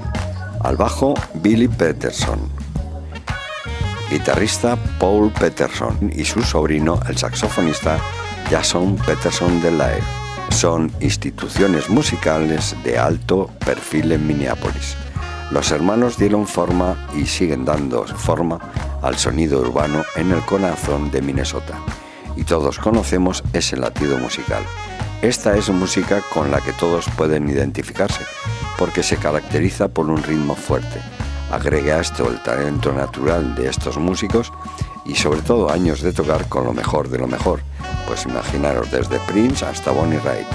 al 0.60 0.76
bajo 0.76 1.14
Billy 1.34 1.66
Peterson, 1.66 2.38
guitarrista 4.10 4.78
Paul 5.00 5.32
Peterson 5.32 6.12
y 6.14 6.24
su 6.24 6.44
sobrino 6.44 7.00
el 7.08 7.18
saxofonista 7.18 7.98
Jason 8.48 8.94
Peterson 8.94 9.60
de 9.60 9.72
Lae. 9.72 10.00
Son 10.50 10.92
instituciones 11.00 11.90
musicales 11.90 12.76
de 12.84 12.96
alto 12.96 13.50
perfil 13.66 14.12
en 14.12 14.24
Minneapolis. 14.24 14.96
Los 15.50 15.72
hermanos 15.72 16.16
dieron 16.16 16.46
forma 16.46 17.08
y 17.16 17.26
siguen 17.26 17.64
dando 17.64 18.06
forma 18.06 18.60
al 19.02 19.16
sonido 19.16 19.60
urbano 19.60 20.04
en 20.14 20.30
el 20.30 20.42
corazón 20.42 21.10
de 21.10 21.22
Minnesota 21.22 21.74
y 22.36 22.44
todos 22.44 22.78
conocemos 22.78 23.42
ese 23.52 23.76
latido 23.76 24.16
musical. 24.18 24.62
Esta 25.22 25.56
es 25.56 25.68
música 25.68 26.22
con 26.32 26.52
la 26.52 26.60
que 26.60 26.72
todos 26.72 27.06
pueden 27.16 27.48
identificarse, 27.48 28.24
porque 28.78 29.02
se 29.02 29.16
caracteriza 29.16 29.88
por 29.88 30.08
un 30.08 30.22
ritmo 30.22 30.54
fuerte. 30.54 31.00
Agregue 31.50 31.92
a 31.92 32.00
esto 32.00 32.30
el 32.30 32.40
talento 32.44 32.92
natural 32.92 33.56
de 33.56 33.68
estos 33.68 33.98
músicos 33.98 34.52
y 35.04 35.16
sobre 35.16 35.42
todo 35.42 35.72
años 35.72 36.02
de 36.02 36.12
tocar 36.12 36.48
con 36.48 36.64
lo 36.64 36.72
mejor 36.72 37.08
de 37.08 37.18
lo 37.18 37.26
mejor, 37.26 37.62
pues 38.06 38.26
imaginaros 38.26 38.92
desde 38.92 39.18
Prince 39.20 39.66
hasta 39.66 39.90
Bonnie 39.90 40.20
Raitt, 40.20 40.46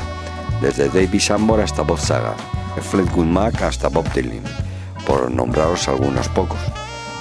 desde 0.62 0.88
David 0.88 1.20
Sambor 1.20 1.60
hasta 1.60 1.82
Bob 1.82 2.00
Saga, 2.00 2.34
Fleetwood 2.90 3.26
Mac 3.26 3.62
hasta 3.64 3.90
Bob 3.90 4.10
Dylan, 4.14 4.44
por 5.06 5.30
nombraros 5.30 5.90
algunos 5.90 6.30
pocos. 6.30 6.60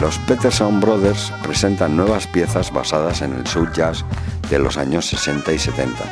Los 0.00 0.16
Peterson 0.18 0.80
Brothers 0.80 1.32
presentan 1.42 1.96
nuevas 1.96 2.28
piezas 2.28 2.72
basadas 2.72 3.20
en 3.20 3.32
el 3.32 3.46
soul 3.48 3.72
jazz 3.72 4.04
de 4.48 4.60
los 4.60 4.76
años 4.76 5.06
60 5.06 5.52
y 5.52 5.58
70. 5.58 6.04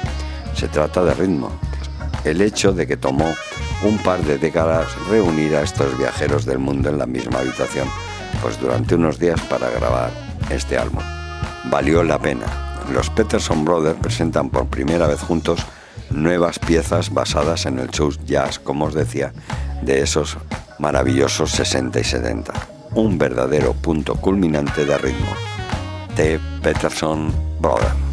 Se 0.55 0.69
trata 0.69 1.05
de 1.05 1.15
ritmo. 1.15 1.51
El 2.25 2.41
hecho 2.41 2.73
de 2.73 2.87
que 2.87 2.97
tomó 2.97 3.35
un 3.83 3.99
par 3.99 4.23
de 4.23 4.39
décadas 4.39 4.87
reunir 5.09 5.57
a 5.57 5.63
estos 5.63 5.97
viajeros 5.97 6.45
del 6.45 6.59
mundo 6.59 6.91
en 6.91 6.99
la 6.99 7.07
misma 7.07 7.39
habitación, 7.39 7.89
pues 8.43 8.61
durante 8.61 8.95
unos 8.95 9.19
días 9.19 9.41
para 9.43 9.71
grabar 9.71 10.11
este 10.51 10.77
álbum. 10.77 11.03
Valió 11.71 12.03
la 12.03 12.19
pena. 12.19 12.47
Los 12.93 13.09
Peterson 13.11 13.65
Brothers 13.65 13.99
presentan 14.01 14.51
por 14.51 14.67
primera 14.67 15.07
vez 15.07 15.21
juntos 15.21 15.61
nuevas 16.11 16.59
piezas 16.59 17.13
basadas 17.13 17.67
en 17.67 17.79
el 17.79 17.91
show 17.91 18.13
jazz, 18.27 18.59
como 18.59 18.87
os 18.87 18.95
decía, 18.95 19.33
de 19.83 20.03
esos 20.03 20.37
maravillosos 20.79 21.51
60 21.53 22.01
y 22.01 22.05
70. 22.05 22.53
Un 22.95 23.19
verdadero 23.19 23.75
punto 23.75 24.15
culminante 24.17 24.85
de 24.85 24.99
ritmo. 24.99 25.33
The 26.17 26.41
Peterson 26.63 27.33
Brothers. 27.61 28.10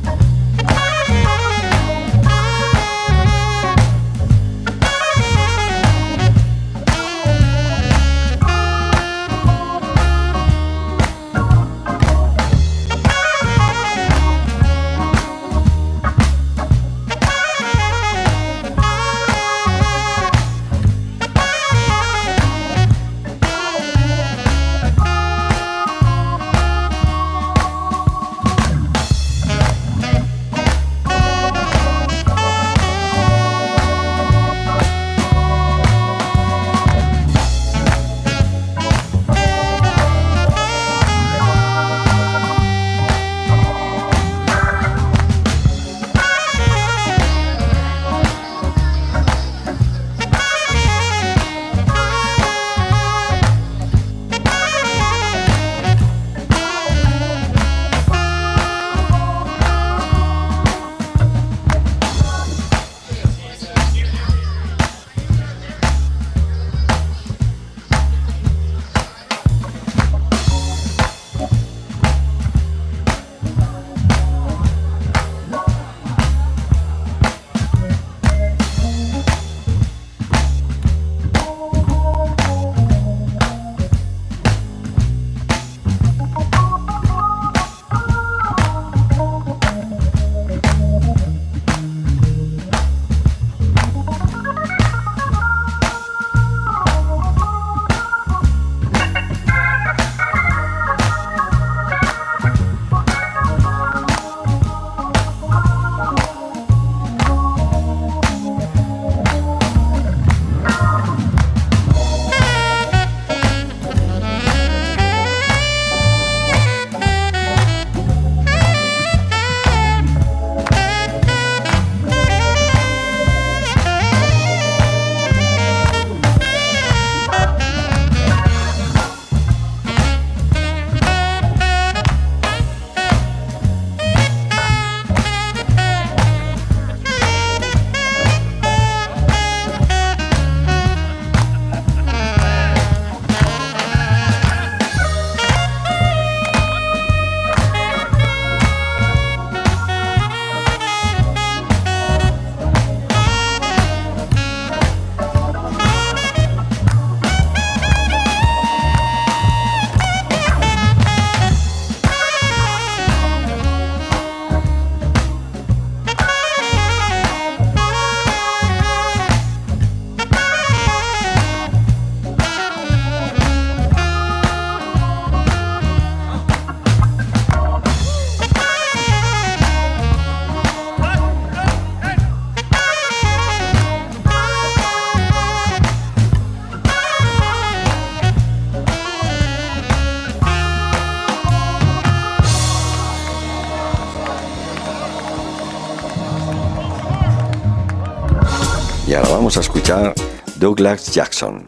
Y 199.07 199.13
ahora 199.13 199.29
vamos 199.29 199.55
a 199.55 199.61
escuchar 199.61 200.13
Douglas 200.59 201.13
Jackson. 201.13 201.65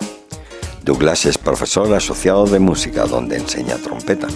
Douglas 0.84 1.26
es 1.26 1.38
profesor 1.38 1.94
asociado 1.94 2.46
de 2.46 2.60
música 2.60 3.06
donde 3.06 3.38
enseña 3.38 3.78
trompeta. 3.78 4.28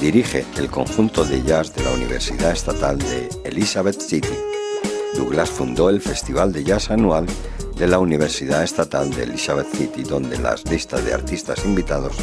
Dirige 0.00 0.44
el 0.56 0.68
conjunto 0.68 1.24
de 1.24 1.40
jazz 1.44 1.72
de 1.72 1.84
la 1.84 1.92
Universidad 1.92 2.50
Estatal 2.50 2.98
de 2.98 3.28
Elizabeth 3.44 4.00
City. 4.00 4.36
Douglas 5.14 5.50
fundó 5.50 5.88
el 5.88 6.00
Festival 6.00 6.52
de 6.52 6.64
Jazz 6.64 6.90
anual 6.90 7.26
de 7.76 7.86
la 7.86 8.00
Universidad 8.00 8.64
Estatal 8.64 9.14
de 9.14 9.22
Elizabeth 9.22 9.72
City, 9.72 10.02
donde 10.02 10.36
las 10.36 10.68
listas 10.68 11.04
de 11.04 11.14
artistas 11.14 11.64
invitados 11.64 12.16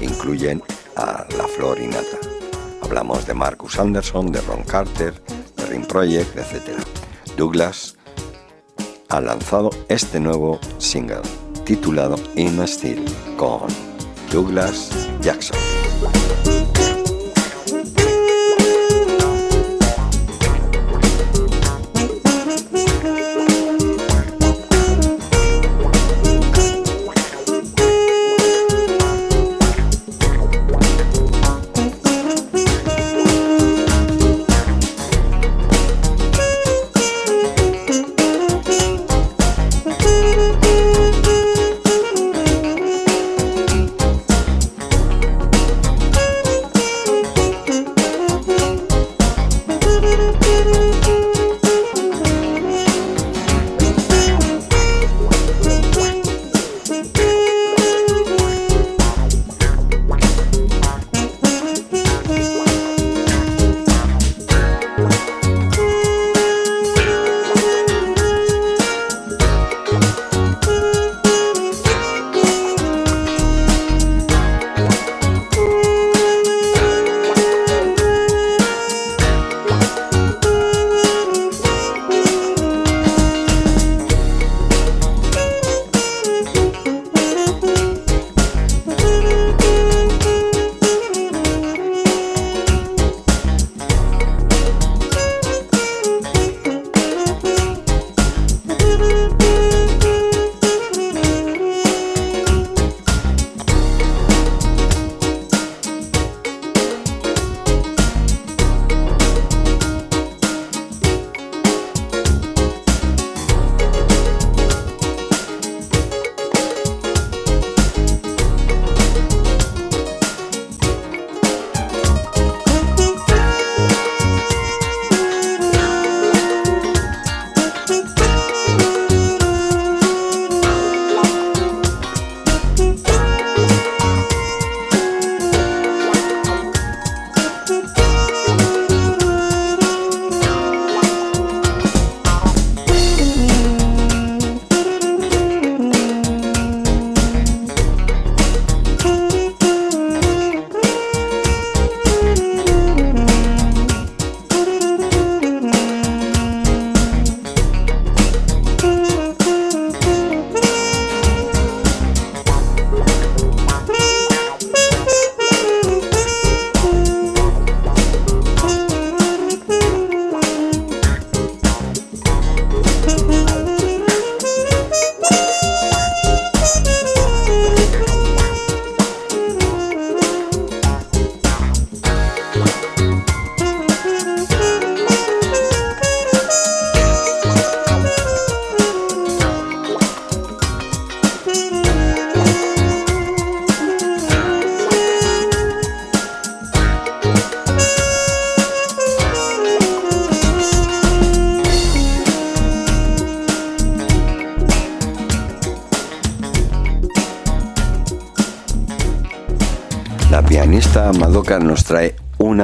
incluyen 0.00 0.64
a 0.96 1.24
La 1.38 1.46
Flor 1.46 1.78
y 1.78 1.86
Nata. 1.86 2.18
Hablamos 2.82 3.24
de 3.24 3.34
Marcus 3.34 3.78
Anderson, 3.78 4.32
de 4.32 4.40
Ron 4.40 4.64
Carter, 4.64 5.14
de 5.56 5.66
Ring 5.66 5.86
Project, 5.86 6.36
etc. 6.36 6.76
Douglas 7.36 7.94
ha 9.10 9.20
lanzado 9.20 9.70
este 9.88 10.20
nuevo 10.20 10.58
single 10.78 11.22
titulado 11.64 12.16
In 12.36 12.66
Steel 12.66 13.04
con 13.36 13.62
Douglas 14.32 14.90
Jackson. 15.20 15.79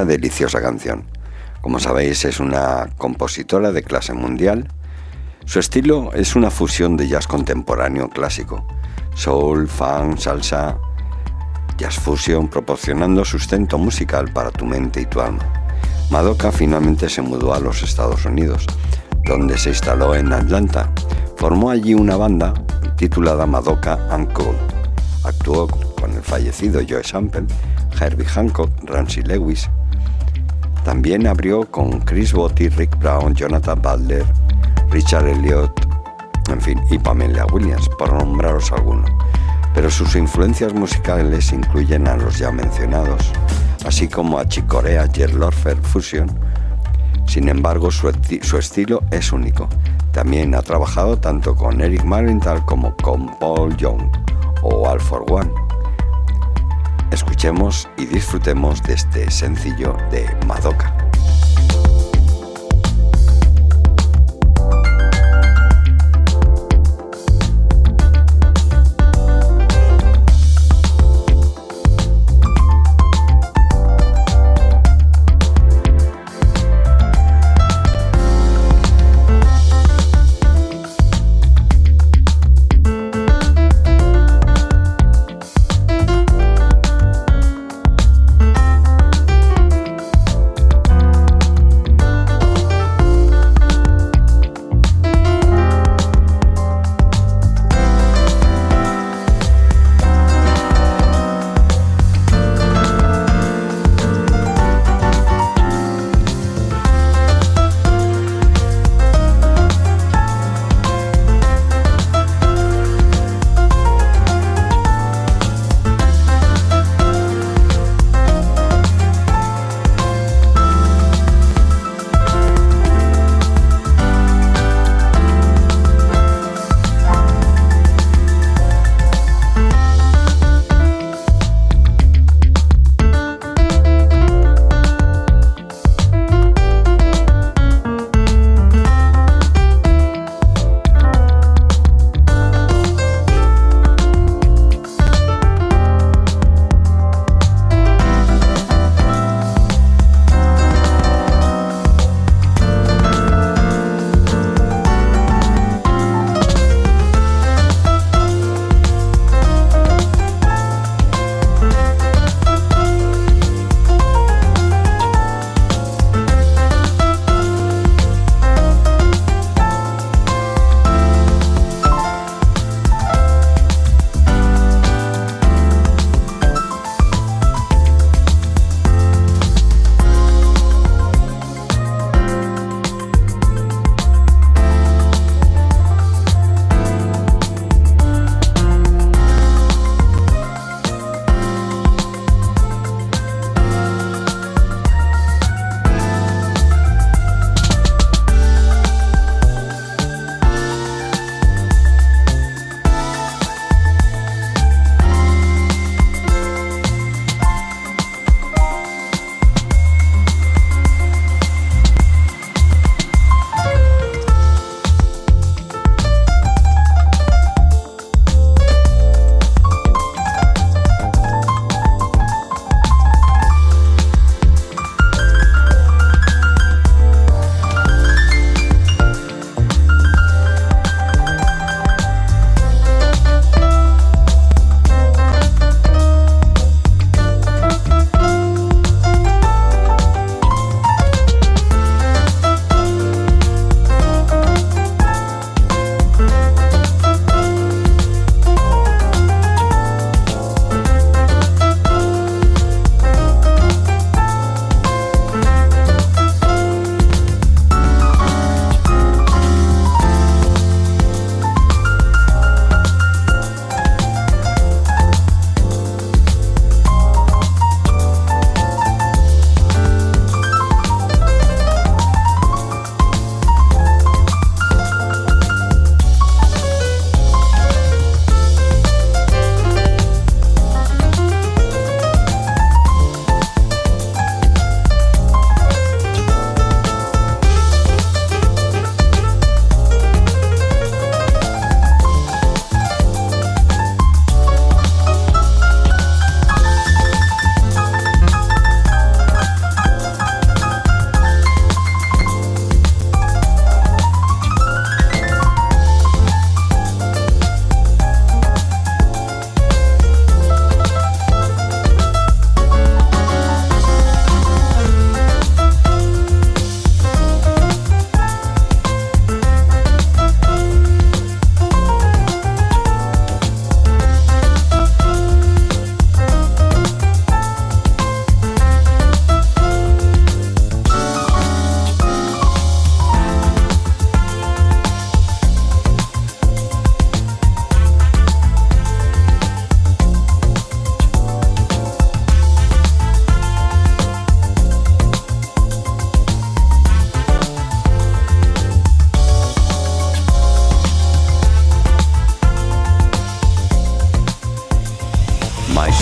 Deliciosa 0.06 0.60
canción. 0.60 1.04
Como 1.60 1.80
sabéis, 1.80 2.24
es 2.24 2.40
una 2.40 2.88
compositora 2.96 3.72
de 3.72 3.82
clase 3.82 4.12
mundial. 4.12 4.68
Su 5.44 5.58
estilo 5.58 6.12
es 6.12 6.36
una 6.36 6.50
fusión 6.50 6.96
de 6.96 7.08
jazz 7.08 7.26
contemporáneo 7.26 8.08
clásico, 8.08 8.66
soul, 9.14 9.68
funk, 9.68 10.18
salsa, 10.18 10.78
jazz 11.76 11.98
fusion, 11.98 12.48
proporcionando 12.48 13.24
sustento 13.24 13.78
musical 13.78 14.32
para 14.32 14.50
tu 14.50 14.64
mente 14.64 15.00
y 15.00 15.06
tu 15.06 15.20
alma. 15.20 15.44
Madoka 16.10 16.52
finalmente 16.52 17.08
se 17.08 17.20
mudó 17.20 17.52
a 17.52 17.60
los 17.60 17.82
Estados 17.82 18.24
Unidos, 18.24 18.64
donde 19.24 19.58
se 19.58 19.70
instaló 19.70 20.14
en 20.14 20.32
Atlanta. 20.32 20.90
Formó 21.36 21.70
allí 21.70 21.94
una 21.94 22.16
banda 22.16 22.54
titulada 22.96 23.44
Madoka 23.44 23.98
Uncle. 24.16 24.56
Actuó 25.24 25.66
con 25.66 26.12
el 26.12 26.22
fallecido 26.22 26.80
Joe 26.88 27.02
Sample, 27.02 27.46
Herbie 28.00 28.26
Hancock, 28.26 28.70
Ramsey 28.84 29.24
Lewis. 29.24 29.68
También 30.86 31.26
abrió 31.26 31.68
con 31.68 31.98
Chris 32.02 32.32
Botti, 32.32 32.68
Rick 32.68 32.96
Brown, 33.00 33.34
Jonathan 33.34 33.82
Butler, 33.82 34.24
Richard 34.88 35.26
Elliott, 35.26 35.84
en 36.48 36.60
fin, 36.60 36.80
y 36.92 36.96
Pamela 36.96 37.44
Williams, 37.46 37.88
por 37.98 38.12
nombraros 38.12 38.70
algunos. 38.70 39.10
Pero 39.74 39.90
sus 39.90 40.14
influencias 40.14 40.72
musicales 40.74 41.52
incluyen 41.52 42.06
a 42.06 42.16
los 42.16 42.38
ya 42.38 42.52
mencionados, 42.52 43.32
así 43.84 44.06
como 44.06 44.38
a 44.38 44.46
Chick 44.46 44.68
Corea, 44.68 45.08
Lorfer 45.34 45.76
Fusion. 45.78 46.30
Sin 47.26 47.48
embargo, 47.48 47.90
su, 47.90 48.12
su 48.42 48.56
estilo 48.56 49.02
es 49.10 49.32
único. 49.32 49.68
También 50.12 50.54
ha 50.54 50.62
trabajado 50.62 51.18
tanto 51.18 51.56
con 51.56 51.80
Eric 51.80 52.04
Marintal 52.04 52.64
como 52.64 52.96
con 52.98 53.36
Paul 53.40 53.76
Young 53.76 54.02
o 54.62 54.88
All 54.88 55.00
for 55.00 55.24
One. 55.28 55.50
Escuchemos 57.10 57.88
y 57.96 58.06
disfrutemos 58.06 58.82
de 58.82 58.94
este 58.94 59.30
sencillo 59.30 59.96
de 60.10 60.28
Madoka. 60.46 60.95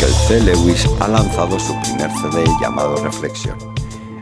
Michael 0.05 0.29
C. 0.29 0.41
Lewis 0.41 0.87
ha 1.01 1.09
lanzado 1.09 1.59
su 1.59 1.75
primer 1.81 2.11
CD 2.11 2.45
llamado 2.61 2.97
Reflexión. 2.97 3.57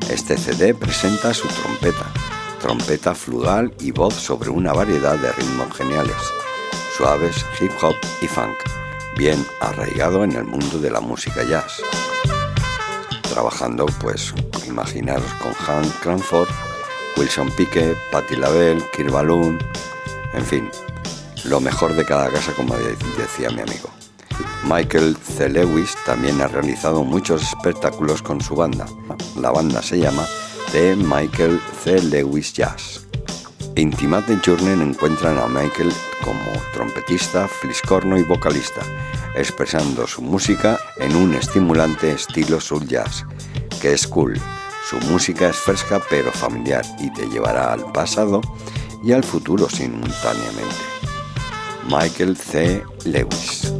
Este 0.08 0.36
CD 0.36 0.74
presenta 0.74 1.34
su 1.34 1.48
trompeta, 1.48 2.06
trompeta 2.60 3.16
flugal 3.16 3.74
y 3.80 3.90
voz 3.90 4.14
sobre 4.14 4.50
una 4.50 4.72
variedad 4.72 5.18
de 5.18 5.32
ritmos 5.32 5.76
geniales, 5.76 6.14
suaves, 6.96 7.44
hip 7.60 7.72
hop 7.82 7.96
y 8.20 8.28
funk, 8.28 8.54
bien 9.16 9.44
arraigado 9.60 10.22
en 10.22 10.32
el 10.32 10.44
mundo 10.44 10.78
de 10.78 10.90
la 10.90 11.00
música 11.00 11.42
jazz. 11.42 11.82
Trabajando, 13.22 13.86
pues, 14.00 14.32
imaginaros 14.68 15.32
con 15.42 15.52
Hank 15.52 15.92
Cranford, 16.00 16.48
Wilson 17.16 17.50
Piquet, 17.56 17.96
Patti 18.12 18.36
LaBelle, 18.36 18.84
Kirk 18.92 19.10
Balloon, 19.10 19.58
en 20.32 20.44
fin, 20.44 20.70
lo 21.44 21.58
mejor 21.60 21.96
de 21.96 22.04
cada 22.04 22.30
casa, 22.30 22.52
como 22.52 22.76
decía 22.76 23.50
mi 23.50 23.62
amigo. 23.62 24.01
Michael 24.64 25.16
C. 25.16 25.48
Lewis 25.48 25.96
también 26.06 26.40
ha 26.40 26.46
realizado 26.46 27.02
muchos 27.02 27.42
espectáculos 27.42 28.22
con 28.22 28.40
su 28.40 28.54
banda. 28.54 28.86
La 29.36 29.50
banda 29.50 29.82
se 29.82 29.98
llama 29.98 30.24
The 30.70 30.94
Michael 30.96 31.60
C. 31.82 32.00
Lewis 32.00 32.52
Jazz. 32.52 33.06
Intimate 33.76 34.38
Journey 34.44 34.72
encuentran 34.72 35.38
a 35.38 35.46
Michael 35.46 35.92
como 36.22 36.52
trompetista, 36.74 37.48
fliscorno 37.48 38.18
y 38.18 38.22
vocalista, 38.22 38.82
expresando 39.34 40.06
su 40.06 40.22
música 40.22 40.78
en 40.98 41.16
un 41.16 41.34
estimulante 41.34 42.12
estilo 42.12 42.60
soul 42.60 42.86
jazz, 42.86 43.24
que 43.80 43.94
es 43.94 44.06
cool. 44.06 44.38
Su 44.88 44.98
música 45.10 45.48
es 45.48 45.56
fresca 45.56 46.00
pero 46.08 46.30
familiar 46.32 46.84
y 47.00 47.10
te 47.12 47.26
llevará 47.26 47.72
al 47.72 47.90
pasado 47.92 48.40
y 49.02 49.12
al 49.12 49.24
futuro 49.24 49.68
simultáneamente. 49.68 50.76
Michael 51.88 52.36
C. 52.36 52.84
Lewis. 53.04 53.72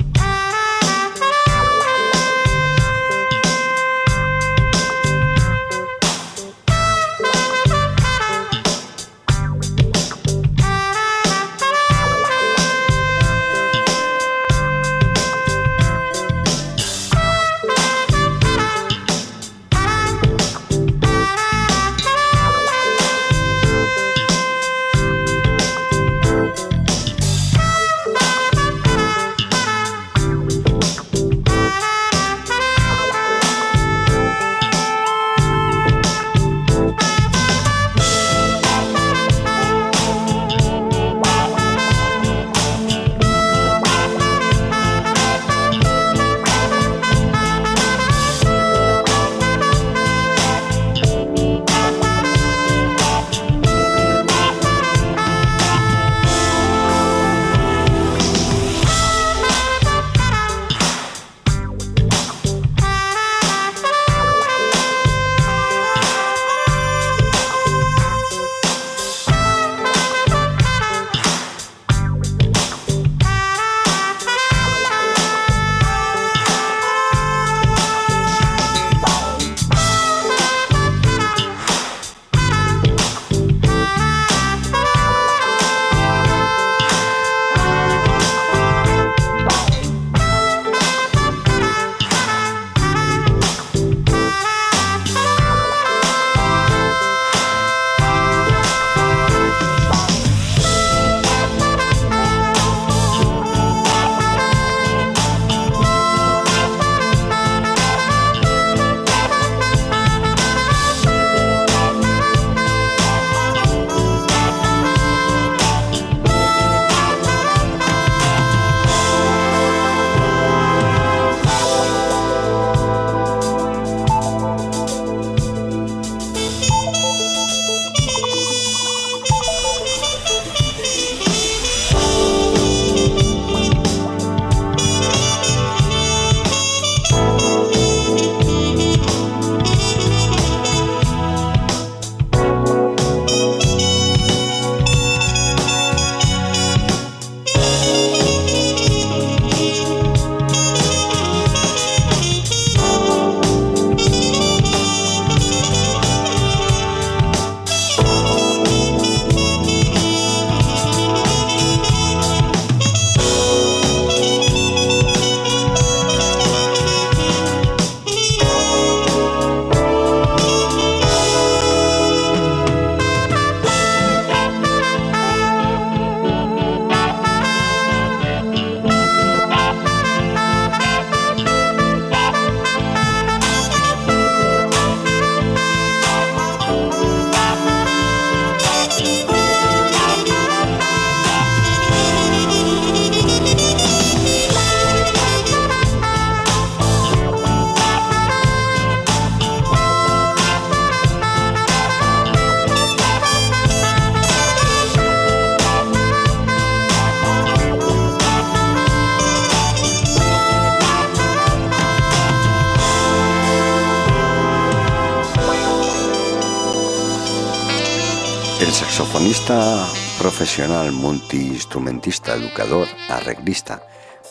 Profesional, 220.42 220.90
multiinstrumentista, 220.90 222.34
educador, 222.34 222.88
arreglista, 223.08 223.80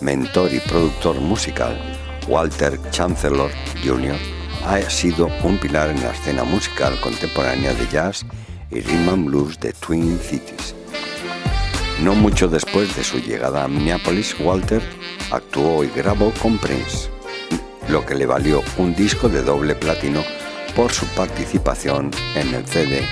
mentor 0.01 0.53
y 0.53 0.59
productor 0.59 1.15
musical, 1.21 1.79
Walter 2.27 2.77
Chancellor 2.89 3.49
Jr., 3.81 4.17
ha 4.65 4.81
sido 4.89 5.29
un 5.41 5.57
pilar 5.57 5.89
en 5.89 6.03
la 6.03 6.11
escena 6.11 6.43
musical 6.43 6.99
contemporánea 6.99 7.73
de 7.73 7.88
jazz 7.88 8.25
y 8.71 8.81
rhythm 8.81 9.07
and 9.07 9.25
blues 9.27 9.57
de 9.61 9.71
Twin 9.71 10.19
Cities. 10.19 10.75
No 12.03 12.13
mucho 12.13 12.49
después 12.49 12.93
de 12.97 13.05
su 13.05 13.19
llegada 13.19 13.63
a 13.63 13.69
Minneapolis, 13.69 14.35
Walter 14.38 14.81
actuó 15.31 15.81
y 15.85 15.88
grabó 15.91 16.33
con 16.41 16.57
Prince. 16.57 17.09
lo 17.88 18.05
que 18.05 18.15
le 18.15 18.25
valió 18.25 18.61
un 18.75 18.93
disco 18.93 19.29
de 19.29 19.43
doble 19.43 19.75
platino 19.75 20.25
por 20.75 20.91
su 20.91 21.05
participación 21.15 22.11
en 22.35 22.53
el 22.53 22.67
CD 22.67 23.07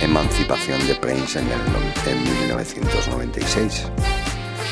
Emancipación 0.00 0.86
de 0.86 0.94
Prince 0.94 1.38
en, 1.38 1.46
el, 1.46 1.60
en 2.06 2.22
1996. 2.22 3.86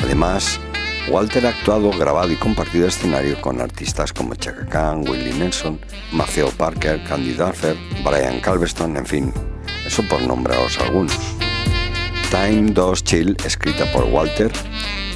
Además, 0.03 0.61
Walter 1.09 1.47
ha 1.47 1.51
actuado, 1.51 1.90
grabado 1.90 2.31
y 2.32 2.36
compartido 2.36 2.89
escenario 2.89 3.40
con 3.40 3.61
artistas 3.61 4.12
como 4.12 4.35
Chaka 4.35 4.66
Khan, 4.66 5.09
Willie 5.09 5.35
Nelson, 5.35 5.81
Maceo 6.12 6.51
Parker, 6.51 7.03
Candy 7.05 7.32
Duffer, 7.32 7.77
Brian 8.05 8.40
Calveston, 8.40 8.97
en 8.97 9.07
fin, 9.07 9.32
eso 9.86 10.03
por 10.09 10.20
nombraros 10.23 10.78
algunos. 10.78 11.16
Time 12.31 12.73
2 12.73 13.05
Chill, 13.05 13.36
escrita 13.44 13.90
por 13.93 14.05
Walter, 14.05 14.51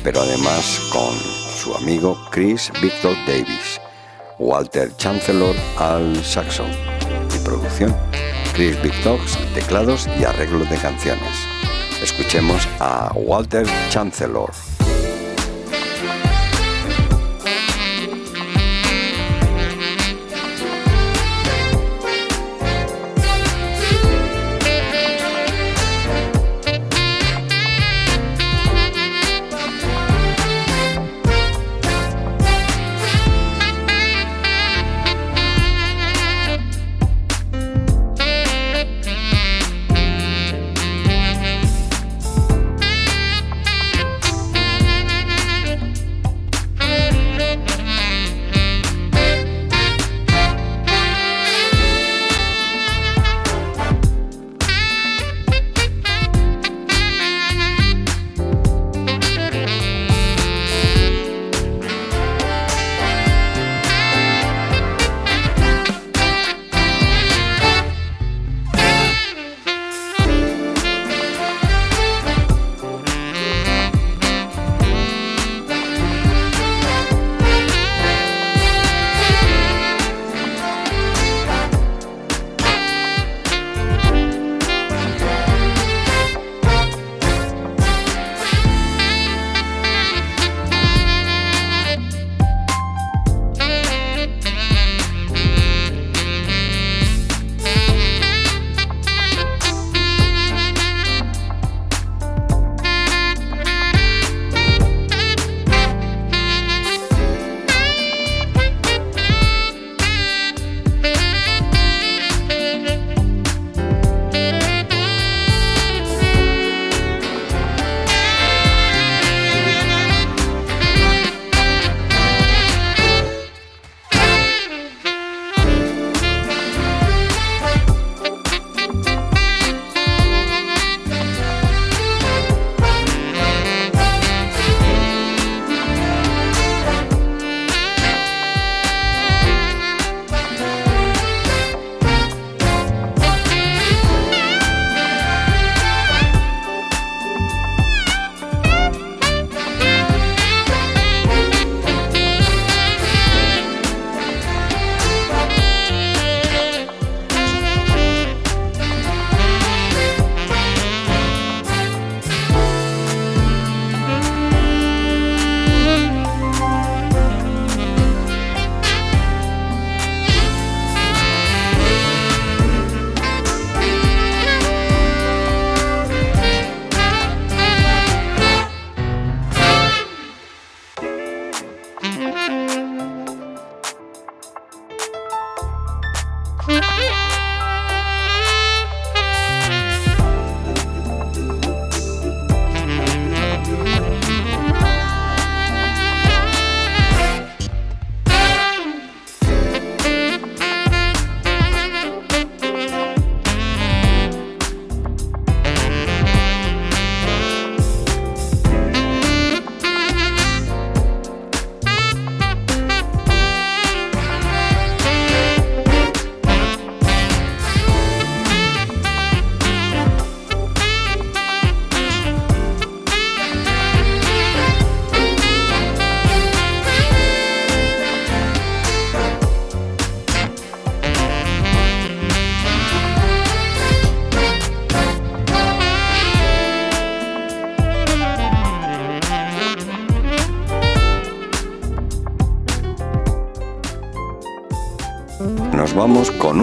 pero 0.05 0.21
además 0.21 0.81
con 0.93 1.13
su 1.57 1.75
amigo 1.75 2.17
Chris 2.31 2.71
Victor 2.81 3.17
Davis, 3.27 3.81
Walter 4.39 4.97
Chancellor 4.97 5.57
al 5.77 6.25
saxo 6.25 6.65
y 7.35 7.45
producción, 7.45 7.95
Chris 8.61 8.83
Victor 8.83 9.19
teclados 9.55 10.07
y 10.21 10.25
arreglos 10.25 10.69
de 10.69 10.77
canciones. 10.77 11.49
Escuchemos 12.03 12.69
a 12.79 13.11
Walter 13.15 13.67
Chancellor. 13.89 14.51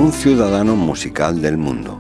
Un 0.08 0.14
ciudadano 0.14 0.78
musical 0.78 1.42
del 1.42 1.58
mundo, 1.58 2.00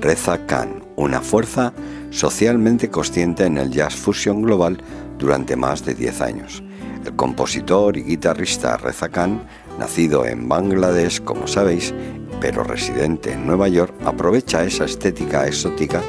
Reza 0.00 0.46
Khan, 0.46 0.82
una 0.96 1.20
fuerza 1.20 1.74
socialmente 2.08 2.88
consciente 2.88 3.44
en 3.44 3.58
el 3.58 3.70
jazz 3.70 3.94
fusion 3.94 4.40
global 4.40 4.82
durante 5.18 5.54
más 5.54 5.84
de 5.84 5.94
10 5.94 6.20
años. 6.22 6.62
El 7.04 7.14
compositor 7.14 7.98
y 7.98 8.04
guitarrista 8.04 8.78
Reza 8.78 9.10
Khan, 9.10 9.42
nacido 9.78 10.24
en 10.24 10.48
Bangladesh, 10.48 11.20
como 11.24 11.46
sabéis, 11.46 11.92
pero 12.40 12.64
residente 12.64 13.34
en 13.34 13.46
Nueva 13.46 13.68
York, 13.68 13.92
aprovecha 14.06 14.64
esa 14.64 14.86
estética 14.86 15.46
exótica 15.46 16.00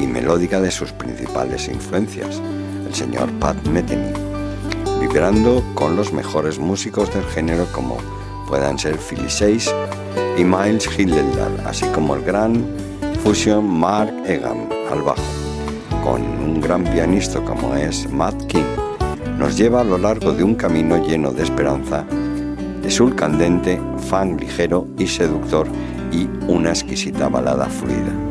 y 0.00 0.06
melódica 0.06 0.60
de 0.60 0.70
sus 0.70 0.92
principales 0.92 1.66
influencias, 1.66 2.40
el 2.86 2.94
señor 2.94 3.28
Pat 3.40 3.66
Metheny, 3.66 4.12
vibrando 5.00 5.60
con 5.74 5.96
los 5.96 6.12
mejores 6.12 6.60
músicos 6.60 7.12
del 7.12 7.24
género 7.24 7.66
como 7.72 7.96
puedan 8.46 8.78
ser 8.78 8.96
Philly 8.96 9.28
6 9.28 9.74
y 10.36 10.44
Miles 10.44 10.88
Hilderdal, 10.98 11.60
así 11.66 11.86
como 11.94 12.14
el 12.14 12.22
gran 12.22 12.64
fusion 13.22 13.66
Mark 13.68 14.12
Egan 14.26 14.68
al 14.90 15.02
bajo, 15.02 15.22
con 16.04 16.22
un 16.22 16.60
gran 16.60 16.84
pianista 16.84 17.40
como 17.40 17.74
es 17.74 18.10
Matt 18.10 18.46
King. 18.46 18.64
Nos 19.38 19.56
lleva 19.56 19.80
a 19.80 19.84
lo 19.84 19.98
largo 19.98 20.32
de 20.32 20.42
un 20.44 20.54
camino 20.54 20.96
lleno 21.04 21.32
de 21.32 21.42
esperanza, 21.42 22.04
de 22.82 22.90
sul 22.90 23.14
candente, 23.14 23.80
fan 24.08 24.36
ligero 24.36 24.86
y 24.98 25.06
seductor 25.06 25.66
y 26.12 26.28
una 26.46 26.70
exquisita 26.70 27.28
balada 27.28 27.66
fluida. 27.66 28.27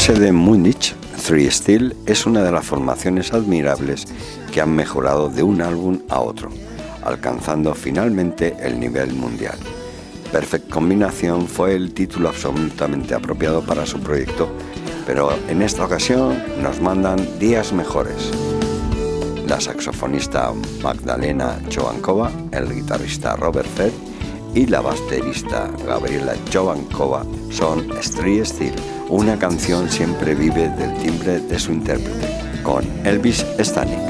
Sede 0.00 0.28
en 0.28 0.34
Múnich, 0.34 0.94
Three 1.26 1.50
Steel, 1.50 1.94
es 2.06 2.24
una 2.24 2.42
de 2.42 2.50
las 2.50 2.64
formaciones 2.64 3.34
admirables 3.34 4.06
que 4.50 4.62
han 4.62 4.74
mejorado 4.74 5.28
de 5.28 5.42
un 5.42 5.60
álbum 5.60 6.00
a 6.08 6.20
otro, 6.20 6.48
alcanzando 7.02 7.74
finalmente 7.74 8.56
el 8.60 8.80
nivel 8.80 9.12
mundial. 9.12 9.58
Perfect 10.32 10.70
Combinación 10.70 11.46
fue 11.46 11.76
el 11.76 11.92
título 11.92 12.30
absolutamente 12.30 13.14
apropiado 13.14 13.62
para 13.62 13.84
su 13.84 14.00
proyecto, 14.00 14.48
pero 15.04 15.38
en 15.48 15.60
esta 15.60 15.84
ocasión 15.84 16.42
nos 16.62 16.80
mandan 16.80 17.38
días 17.38 17.74
mejores. 17.74 18.30
La 19.46 19.60
saxofonista 19.60 20.50
Magdalena 20.82 21.60
Chovankova, 21.68 22.32
el 22.52 22.74
guitarrista 22.74 23.36
Robert 23.36 23.68
Fett 23.68 23.92
y 24.54 24.64
la 24.64 24.80
baterista 24.80 25.70
Gabriela 25.86 26.32
Chovankova 26.48 27.26
son 27.50 27.92
Street 27.98 28.46
Steel. 28.46 28.99
Una 29.10 29.36
canción 29.36 29.90
siempre 29.90 30.36
vive 30.36 30.68
del 30.68 30.96
timbre 30.98 31.40
de 31.40 31.58
su 31.58 31.72
intérprete, 31.72 32.62
con 32.62 32.84
Elvis 33.04 33.44
Stanik. 33.58 34.09